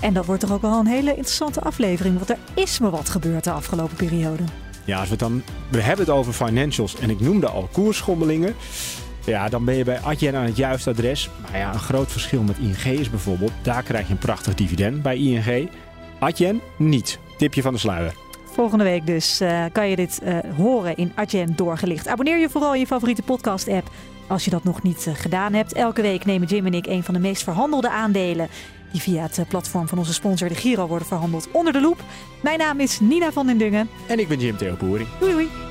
En 0.00 0.14
dat 0.14 0.26
wordt 0.26 0.40
toch 0.40 0.52
ook 0.52 0.62
wel 0.62 0.78
een 0.78 0.86
hele 0.86 1.10
interessante 1.10 1.60
aflevering, 1.60 2.16
want 2.16 2.30
er 2.30 2.38
is 2.54 2.78
me 2.78 2.90
wat 2.90 3.08
gebeurd 3.08 3.44
de 3.44 3.50
afgelopen 3.50 3.96
periode. 3.96 4.42
Ja, 4.84 4.98
als 4.98 5.04
we 5.04 5.10
het 5.10 5.20
dan. 5.20 5.42
We 5.70 5.80
hebben 5.80 6.06
het 6.06 6.14
over 6.14 6.32
financials 6.32 6.96
en 6.96 7.10
ik 7.10 7.20
noemde 7.20 7.48
al 7.48 7.68
koersschommelingen. 7.72 8.54
Ja, 9.28 9.48
dan 9.48 9.64
ben 9.64 9.74
je 9.74 9.84
bij 9.84 10.00
Adyen 10.00 10.36
aan 10.36 10.44
het 10.44 10.56
juiste 10.56 10.90
adres. 10.90 11.30
Maar 11.42 11.58
ja, 11.58 11.72
een 11.72 11.78
groot 11.78 12.12
verschil 12.12 12.42
met 12.42 12.58
ING 12.58 12.98
is 12.98 13.10
bijvoorbeeld, 13.10 13.52
daar 13.62 13.82
krijg 13.82 14.06
je 14.06 14.12
een 14.12 14.18
prachtig 14.18 14.54
dividend 14.54 15.02
bij 15.02 15.16
ING. 15.16 15.70
Adyen 16.18 16.60
niet. 16.76 17.18
Tipje 17.38 17.62
van 17.62 17.72
de 17.72 17.78
sluier. 17.78 18.14
Volgende 18.52 18.84
week 18.84 19.06
dus 19.06 19.40
eh, 19.40 19.64
kan 19.72 19.88
je 19.88 19.96
dit 19.96 20.20
eh, 20.22 20.38
horen 20.56 20.96
in 20.96 21.12
Agen 21.14 21.56
doorgelicht. 21.56 22.08
Abonneer 22.08 22.38
je 22.38 22.48
vooral 22.48 22.74
in 22.74 22.80
je 22.80 22.86
favoriete 22.86 23.22
podcast-app 23.22 23.90
als 24.26 24.44
je 24.44 24.50
dat 24.50 24.64
nog 24.64 24.82
niet 24.82 25.06
eh, 25.06 25.14
gedaan 25.14 25.52
hebt. 25.52 25.72
Elke 25.72 26.02
week 26.02 26.24
nemen 26.24 26.48
Jim 26.48 26.66
en 26.66 26.74
ik 26.74 26.86
een 26.86 27.02
van 27.04 27.14
de 27.14 27.20
meest 27.20 27.42
verhandelde 27.42 27.90
aandelen 27.90 28.48
die 28.92 29.00
via 29.00 29.22
het 29.22 29.48
platform 29.48 29.88
van 29.88 29.98
onze 29.98 30.12
sponsor 30.12 30.48
de 30.48 30.54
Giro 30.54 30.86
worden 30.86 31.08
verhandeld 31.08 31.48
onder 31.50 31.72
de 31.72 31.80
loep. 31.80 32.02
Mijn 32.42 32.58
naam 32.58 32.80
is 32.80 33.00
Nina 33.00 33.32
van 33.32 33.46
den 33.46 33.58
Dungen. 33.58 33.88
En 34.06 34.18
ik 34.18 34.28
ben 34.28 34.38
Jim 34.38 34.56
Theo 34.56 34.74
Boering. 34.78 35.08
Doei 35.18 35.32
doei. 35.32 35.67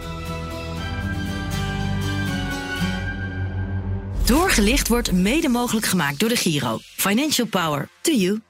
Doorgelicht 4.28 4.88
wordt 4.88 5.12
mede 5.12 5.50
mogelijk 5.50 5.86
gemaakt 5.86 6.20
door 6.20 6.30
de 6.30 6.36
Giro. 6.36 6.78
Financial 6.82 7.48
Power 7.48 7.90
to 8.02 8.12
you. 8.12 8.42